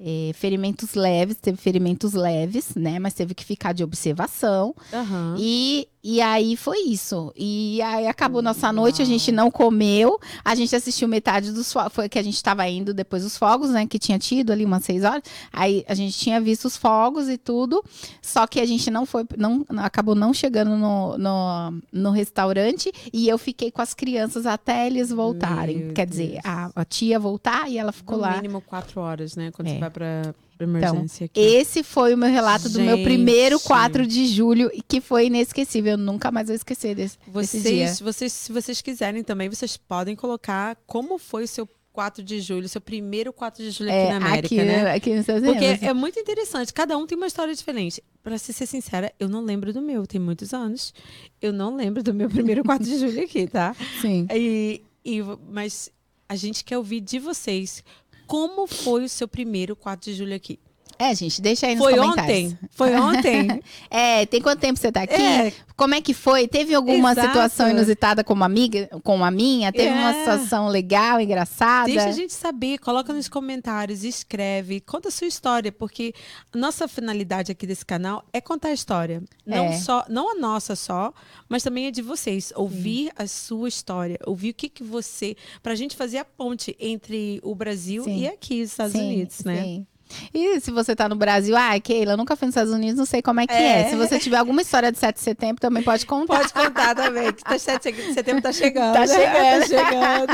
eh, 0.00 0.32
ferimentos 0.34 0.94
leves, 0.94 1.36
teve 1.36 1.56
ferimentos 1.56 2.12
leves, 2.12 2.74
né, 2.74 2.98
mas 2.98 3.14
teve 3.14 3.34
que 3.34 3.44
ficar 3.44 3.72
de 3.72 3.82
observação. 3.84 4.74
Aham. 4.92 5.36
E, 5.38 5.88
e 6.04 6.20
aí 6.20 6.56
foi 6.56 6.78
isso. 6.80 7.32
E 7.36 7.80
aí 7.82 8.06
acabou 8.08 8.42
nossa 8.42 8.72
noite, 8.72 9.00
a 9.00 9.04
gente 9.04 9.30
não 9.30 9.50
comeu. 9.50 10.18
A 10.44 10.54
gente 10.54 10.74
assistiu 10.74 11.06
metade 11.06 11.52
dos 11.52 11.72
fogos. 11.72 11.92
Foi 11.92 12.08
que 12.08 12.18
a 12.18 12.22
gente 12.22 12.34
estava 12.34 12.68
indo 12.68 12.92
depois 12.92 13.22
dos 13.22 13.36
fogos, 13.36 13.70
né? 13.70 13.86
Que 13.86 13.98
tinha 13.98 14.18
tido 14.18 14.50
ali 14.52 14.64
umas 14.64 14.84
seis 14.84 15.04
horas. 15.04 15.22
Aí 15.52 15.84
a 15.88 15.94
gente 15.94 16.18
tinha 16.18 16.40
visto 16.40 16.64
os 16.64 16.76
fogos 16.76 17.28
e 17.28 17.38
tudo. 17.38 17.84
Só 18.20 18.46
que 18.46 18.60
a 18.60 18.66
gente 18.66 18.90
não 18.90 19.06
foi, 19.06 19.24
não, 19.38 19.64
acabou 19.78 20.14
não 20.14 20.34
chegando 20.34 20.76
no, 20.76 21.16
no, 21.18 21.74
no 21.92 22.10
restaurante. 22.10 22.90
E 23.12 23.28
eu 23.28 23.38
fiquei 23.38 23.70
com 23.70 23.80
as 23.82 23.94
crianças 23.94 24.44
até 24.46 24.86
eles 24.86 25.10
voltarem. 25.10 25.76
Meu 25.78 25.92
Quer 25.94 26.06
dizer, 26.06 26.28
Deus. 26.32 26.44
a, 26.44 26.70
a 26.74 26.84
tia 26.84 27.18
voltar 27.18 27.70
e 27.70 27.78
ela 27.78 27.92
ficou 27.92 28.16
No 28.16 28.22
lá. 28.22 28.36
mínimo 28.36 28.60
quatro 28.60 29.00
horas, 29.00 29.36
né? 29.36 29.50
Quando 29.52 29.68
É. 29.68 29.74
você 29.74 29.78
vai 29.78 29.90
pra, 29.90 30.34
emergência 30.64 31.26
aqui. 31.26 31.40
Esse 31.40 31.82
foi 31.82 32.14
o 32.14 32.18
meu 32.18 32.30
relato 32.30 32.68
do 32.68 32.80
meu 32.80 32.96
Gente. 32.96 33.04
primeiro 33.04 33.58
4 33.60 34.06
de 34.06 34.26
julho, 34.26 34.70
e 34.72 34.82
que 34.82 35.00
foi 35.00 35.26
inesquecível. 35.26 35.92
Eu 35.92 35.98
nunca 35.98 36.30
mais 36.30 36.46
vou 36.48 36.56
esquecer 36.56 36.94
desse, 36.94 37.18
desse 37.26 37.60
dia. 37.60 37.86
Vocês, 37.88 38.00
vocês, 38.00 38.32
se 38.32 38.52
vocês 38.52 38.80
quiserem 38.82 39.22
também, 39.22 39.48
vocês 39.48 39.76
podem 39.76 40.14
colocar 40.16 40.76
como 40.86 41.18
foi 41.18 41.44
o 41.44 41.48
seu 41.48 41.68
4 41.92 42.22
de 42.22 42.40
julho, 42.40 42.68
seu 42.68 42.80
primeiro 42.80 43.32
4 43.32 43.62
de 43.62 43.70
julho 43.70 43.90
aqui 43.90 44.08
na 44.08 44.16
América, 44.16 44.46
aqui, 44.46 44.64
né? 44.64 44.90
aqui 44.92 45.10
nos 45.10 45.20
Estados 45.20 45.42
Porque 45.44 45.84
é 45.84 45.92
muito 45.92 46.18
interessante, 46.18 46.72
cada 46.72 46.96
um 46.96 47.06
tem 47.06 47.16
uma 47.16 47.26
história 47.26 47.54
diferente. 47.54 48.02
Pra 48.22 48.38
se 48.38 48.52
ser 48.52 48.66
sincera, 48.66 49.12
eu 49.20 49.28
não 49.28 49.42
lembro 49.42 49.72
do 49.72 49.82
meu, 49.82 50.06
tem 50.06 50.20
muitos 50.20 50.54
anos. 50.54 50.94
Eu 51.40 51.52
não 51.52 51.76
lembro 51.76 52.02
do 52.02 52.14
meu 52.14 52.30
primeiro 52.30 52.64
4 52.64 52.84
de 52.84 52.96
julho 52.98 53.22
aqui, 53.22 53.46
tá? 53.46 53.76
Sim. 54.00 54.26
E, 54.32 54.80
e- 55.04 55.20
mas 55.50 55.90
a 56.28 56.36
gente 56.36 56.64
quer 56.64 56.78
ouvir 56.78 57.00
de 57.00 57.18
vocês 57.18 57.84
como 58.32 58.66
foi 58.66 59.04
o 59.04 59.08
seu 59.10 59.28
primeiro 59.28 59.76
4 59.76 60.10
de 60.10 60.16
julho 60.16 60.34
aqui. 60.34 60.58
É, 60.98 61.14
gente, 61.14 61.40
deixa 61.42 61.66
aí 61.66 61.74
nos 61.74 61.84
Foi 61.84 61.94
comentários. 61.96 62.52
ontem? 62.52 62.58
Foi 62.70 62.94
ontem? 62.96 63.62
É, 63.90 64.24
tem 64.26 64.40
quanto 64.40 64.60
tempo 64.60 64.78
você 64.78 64.90
tá 64.90 65.02
aqui? 65.02 65.14
É. 65.14 65.52
Como 65.76 65.94
é 65.94 66.00
que 66.00 66.14
foi? 66.14 66.46
Teve 66.46 66.74
alguma 66.74 67.12
Exato. 67.12 67.28
situação 67.28 67.68
inusitada 67.68 68.22
como 68.22 68.44
amiga, 68.44 68.88
como 69.02 69.24
a 69.24 69.30
minha? 69.30 69.72
Teve 69.72 69.90
uma 69.90 70.10
É. 70.10 70.18
situação 70.20 70.68
legal, 70.68 71.20
engraçada? 71.20 71.86
Deixa 71.86 72.06
a 72.08 72.12
gente 72.12 72.32
saber, 72.32 72.78
coloca 72.78 73.12
nos 73.12 73.28
comentários, 73.28 74.04
escreve, 74.04 74.80
conta 74.80 75.08
a 75.08 75.10
sua 75.10 75.26
história, 75.26 75.72
porque 75.72 76.14
nossa 76.54 76.86
finalidade 76.86 77.50
aqui 77.50 77.66
desse 77.66 77.84
canal 77.84 78.24
é 78.32 78.40
contar 78.40 78.68
a 78.68 78.72
história. 78.72 79.22
Não 79.44 79.64
É. 79.66 79.72
só, 79.78 80.04
não 80.08 80.32
a 80.36 80.40
nossa 80.40 80.76
só, 80.76 81.12
mas 81.48 81.62
também 81.62 81.86
a 81.88 81.90
de 81.90 82.02
vocês. 82.02 82.52
Ouvir 82.54 83.10
a 83.16 83.26
sua 83.26 83.68
história, 83.68 84.18
ouvir 84.26 84.50
o 84.50 84.54
que, 84.54 84.68
que 84.68 84.82
você. 84.84 85.36
Pra 85.62 85.74
gente 85.74 85.96
fazer 85.96 86.18
a 86.18 86.24
ponte 86.24 86.76
entre 86.78 87.40
o 87.42 87.54
Brasil 87.54 88.04
Sim. 88.04 88.20
e 88.20 88.28
aqui, 88.28 88.62
os 88.62 88.70
Estados 88.70 88.92
Sim, 88.92 89.06
Unidos, 89.08 89.44
né? 89.44 89.62
sim. 89.62 89.86
E 90.32 90.60
se 90.60 90.70
você 90.70 90.94
tá 90.96 91.08
no 91.08 91.16
Brasil, 91.16 91.56
ah, 91.56 91.78
Keila, 91.80 92.12
eu 92.12 92.16
nunca 92.16 92.36
fui 92.36 92.46
nos 92.46 92.52
Estados 92.54 92.72
Unidos, 92.72 92.96
não 92.98 93.04
sei 93.06 93.22
como 93.22 93.40
é 93.40 93.46
que 93.46 93.52
é. 93.54 93.80
É. 93.82 93.90
Se 93.90 93.96
você 93.96 94.18
tiver 94.18 94.36
alguma 94.36 94.62
história 94.62 94.90
de 94.92 94.98
7 94.98 95.16
de 95.16 95.20
setembro, 95.22 95.60
também 95.60 95.82
pode 95.82 96.04
contar. 96.06 96.38
Pode 96.38 96.52
contar 96.52 96.94
também, 96.94 97.32
que 97.32 97.42
tá 97.44 97.58
7 97.58 97.92
de 97.92 98.14
setembro 98.14 98.42
tá 98.42 98.52
chegando. 98.52 98.94
Tá 98.94 99.06
chegando. 99.06 99.60
tá 99.60 99.66
chegando. 99.66 100.32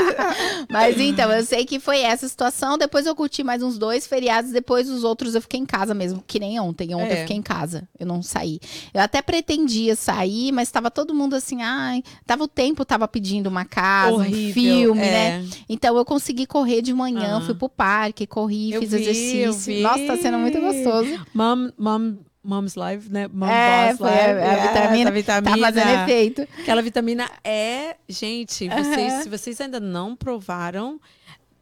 Mas 0.69 0.99
então, 0.99 1.31
eu 1.31 1.43
sei 1.45 1.65
que 1.65 1.79
foi 1.79 1.99
essa 2.01 2.27
situação. 2.27 2.77
Depois 2.77 3.05
eu 3.05 3.15
curti 3.15 3.43
mais 3.43 3.61
uns 3.63 3.77
dois 3.77 4.05
feriados. 4.07 4.51
Depois 4.51 4.89
os 4.89 5.03
outros 5.03 5.35
eu 5.35 5.41
fiquei 5.41 5.59
em 5.59 5.65
casa 5.65 5.93
mesmo, 5.93 6.23
que 6.25 6.39
nem 6.39 6.59
ontem. 6.59 6.93
Ontem 6.95 7.11
eu 7.11 7.17
É. 7.17 7.21
fiquei 7.21 7.35
em 7.37 7.41
casa. 7.41 7.87
Eu 7.99 8.05
não 8.05 8.21
saí. 8.21 8.59
Eu 8.93 9.01
até 9.01 9.21
pretendia 9.21 9.95
sair, 9.95 10.51
mas 10.51 10.69
tava 10.71 10.89
todo 10.91 11.13
mundo 11.13 11.35
assim, 11.35 11.61
ai. 11.61 12.03
Tava 12.25 12.43
o 12.43 12.47
tempo, 12.47 12.83
tava 12.85 13.07
pedindo 13.07 13.47
uma 13.47 13.65
casa, 13.65 14.13
Horrível, 14.13 14.41
um 14.41 14.53
filme, 14.95 15.01
né? 15.01 15.45
é. 15.45 15.57
Então 15.69 15.95
eu 15.97 16.05
consegui 16.05 16.45
correr 16.45 16.81
de 16.81 16.93
manhã, 16.93 17.37
Ah. 17.37 17.41
fui 17.41 17.55
pro 17.55 17.69
parque, 17.69 18.25
corri, 18.27 18.71
Eu 18.73 18.81
fiz 18.81 18.91
vi, 18.91 18.95
eu 18.97 19.01
exercício. 19.01 19.68
Vi. 19.75 19.81
Nossa, 19.81 20.05
tá 20.07 20.17
sendo 20.17 20.37
muito 20.39 20.59
gostoso. 20.59 21.25
Mom, 21.33 21.69
mom, 21.77 22.17
Mom's 22.43 22.75
Live, 22.75 23.11
né? 23.11 23.27
Mom 23.31 23.47
é, 23.47 23.87
Boss 23.89 23.97
foi 23.97 24.09
Live. 24.09 24.39
a, 24.39 24.43
a 24.43 24.53
É, 24.53 24.67
vitamina, 24.67 25.09
essa 25.09 25.11
vitamina. 25.11 25.57
tá 25.57 25.61
fazendo 25.73 26.03
efeito. 26.03 26.41
Aquela 26.59 26.81
vitamina 26.81 27.29
é, 27.43 27.95
gente, 28.07 28.67
vocês, 28.69 29.13
se 29.23 29.29
vocês 29.29 29.61
ainda 29.61 29.79
não 29.79 30.15
provaram, 30.15 30.99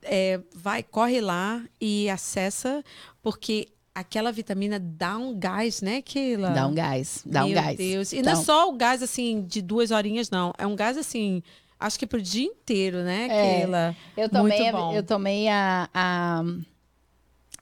é, 0.04 0.40
vai, 0.56 0.84
corre 0.84 1.20
lá 1.20 1.62
e 1.82 2.10
acessa, 2.10 2.84
porque 3.22 3.68
aquela 3.94 4.32
vitamina 4.32 4.80
dá 4.80 5.18
um 5.18 5.38
gás, 5.38 5.82
né, 5.82 6.02
Keila? 6.04 6.52
Dá 6.52 6.68
um 6.68 6.74
gás, 6.76 7.24
dá 7.26 7.44
um 7.44 7.48
Meu 7.50 7.56
gás. 7.62 7.76
Deus. 7.78 8.14
E 8.14 8.22
não 8.22 8.30
é 8.30 8.34
Então- 8.34 8.44
só 8.44 8.70
o 8.70 8.74
gás, 8.74 9.02
assim, 9.02 9.42
de 9.48 9.62
duas 9.62 9.90
horinhas, 9.90 10.30
não. 10.30 10.54
É 10.58 10.68
um 10.68 10.76
gás, 10.76 10.96
assim, 10.98 11.42
acho 11.80 11.98
que 11.98 12.06
pro 12.06 12.22
dia 12.22 12.46
inteiro, 12.46 13.00
né, 13.00 13.28
É. 13.30 13.58
Keila? 13.60 13.96
Eu 14.16 14.30
tomei, 14.30 14.60
Muito 14.60 14.72
bom. 14.78 14.94
eu 14.94 15.02
tomei 15.04 15.48
a, 15.50 15.90
a- 15.92 16.44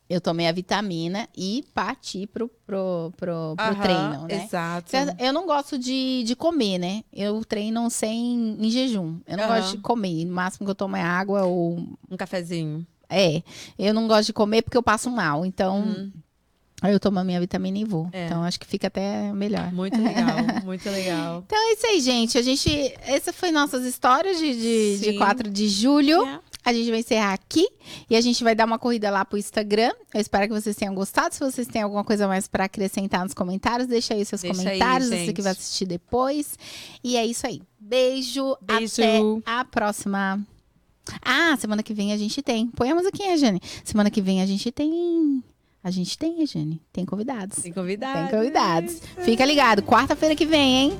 eu 0.10 0.22
tomei 0.22 0.48
a 0.48 0.52
vitamina 0.52 1.28
e 1.36 1.64
parti 1.74 2.28
pro, 2.28 2.48
pro, 2.66 3.12
pro, 3.18 3.56
pro 3.56 3.66
Aham, 3.66 3.82
treino, 3.82 4.28
né? 4.28 4.46
Exato. 4.46 4.92
Eu 5.20 5.34
não 5.34 5.46
gosto 5.48 5.78
de, 5.80 6.24
de 6.24 6.36
comer, 6.36 6.78
né? 6.78 7.04
Eu 7.12 7.44
treino 7.44 7.90
sem 7.90 8.56
em 8.60 8.70
jejum. 8.70 9.20
Eu 9.28 9.38
não 9.38 9.46
Aham. 9.46 9.56
gosto 9.56 9.76
de 9.78 9.82
comer. 9.82 10.26
O 10.26 10.32
máximo 10.32 10.66
que 10.66 10.72
eu 10.72 10.76
tomo 10.76 10.96
é 10.96 11.02
água 11.02 11.44
ou. 11.46 11.78
Um 12.10 12.16
cafezinho. 12.18 12.86
É. 13.10 13.42
Eu 13.80 13.94
não 13.94 14.08
gosto 14.08 14.28
de 14.28 14.34
comer 14.34 14.62
porque 14.62 14.78
eu 14.78 14.84
passo 14.84 15.10
mal. 15.10 15.46
Então, 15.46 15.80
Hum, 15.80 16.12
aí 16.82 16.92
eu 16.94 17.00
tomo 17.00 17.20
a 17.20 17.24
minha 17.24 17.40
vitamina 17.40 17.78
e 17.78 17.84
vou. 17.86 18.08
É. 18.12 18.26
Então, 18.26 18.44
acho 18.44 18.60
que 18.60 18.66
fica 18.68 18.88
até 18.88 19.32
melhor. 19.34 19.72
muito 19.72 20.00
legal, 20.02 20.38
muito 20.64 20.90
legal. 20.90 21.44
Então 21.46 21.58
é 21.58 21.74
isso 21.74 21.88
aí, 21.88 22.00
gente. 22.02 22.38
A 22.38 22.42
gente. 22.42 22.70
Essa 23.02 23.32
foi 23.34 23.52
nossas 23.52 23.86
histórias 23.86 24.38
de, 24.38 24.54
de, 24.54 24.98
de 25.00 25.12
Sim. 25.14 25.18
4 25.18 25.50
de 25.50 25.68
julho. 25.68 26.26
É. 26.26 26.40
A 26.66 26.74
gente 26.74 26.90
vai 26.90 27.00
encerrar 27.02 27.34
aqui 27.34 27.68
e 28.10 28.16
a 28.16 28.22
gente 28.22 28.44
vai 28.44 28.56
dar 28.56 28.66
uma 28.66 28.80
corrida 28.80 29.12
lá 29.12 29.24
pro 29.24 29.38
Instagram. 29.38 29.92
Eu 30.14 30.20
espero 30.20 30.48
que 30.48 30.54
vocês 30.60 30.76
tenham 30.76 30.96
gostado. 30.96 31.36
Se 31.36 31.40
vocês 31.40 31.68
têm 31.68 31.84
alguma 31.84 32.04
coisa 32.04 32.28
mais 32.28 32.48
para 32.48 32.64
acrescentar 32.66 33.24
nos 33.24 33.36
comentários, 33.36 33.88
deixa 33.88 34.16
aí 34.16 34.26
seus 34.26 34.42
Deixa 34.42 34.60
aí, 34.62 34.66
comentários, 34.80 35.10
você 35.10 35.18
gente. 35.18 35.34
que 35.34 35.42
vai 35.44 35.52
assistir 35.52 35.86
depois. 35.86 36.58
E 37.04 37.16
é 37.16 37.24
isso 37.26 37.46
aí. 37.46 37.62
Beijo, 37.80 38.58
Beijo. 38.62 38.94
até 39.02 39.20
a 39.46 39.64
próxima. 39.64 40.44
Ah, 41.22 41.56
semana 41.58 41.84
que 41.84 41.94
vem 41.94 42.12
a 42.12 42.18
gente 42.18 42.42
tem. 42.42 42.66
Põe 42.68 42.90
a 42.90 42.96
musiquinha, 42.96 43.38
Jane. 43.38 43.62
Semana 43.84 44.10
que 44.10 44.20
vem 44.22 44.42
a 44.42 44.46
gente 44.48 44.72
tem. 44.72 45.44
A 45.84 45.92
gente 45.92 46.18
tem, 46.18 46.44
Jane. 46.48 46.82
Tem 46.92 47.06
convidados. 47.06 47.60
Tem 47.62 47.72
convidados. 47.72 48.32
Tem 48.32 48.40
convidados. 48.40 49.02
Fica 49.24 49.46
ligado. 49.46 49.84
Quarta-feira 49.84 50.36
que 50.36 50.48
vem, 50.48 50.76
hein? 50.78 51.00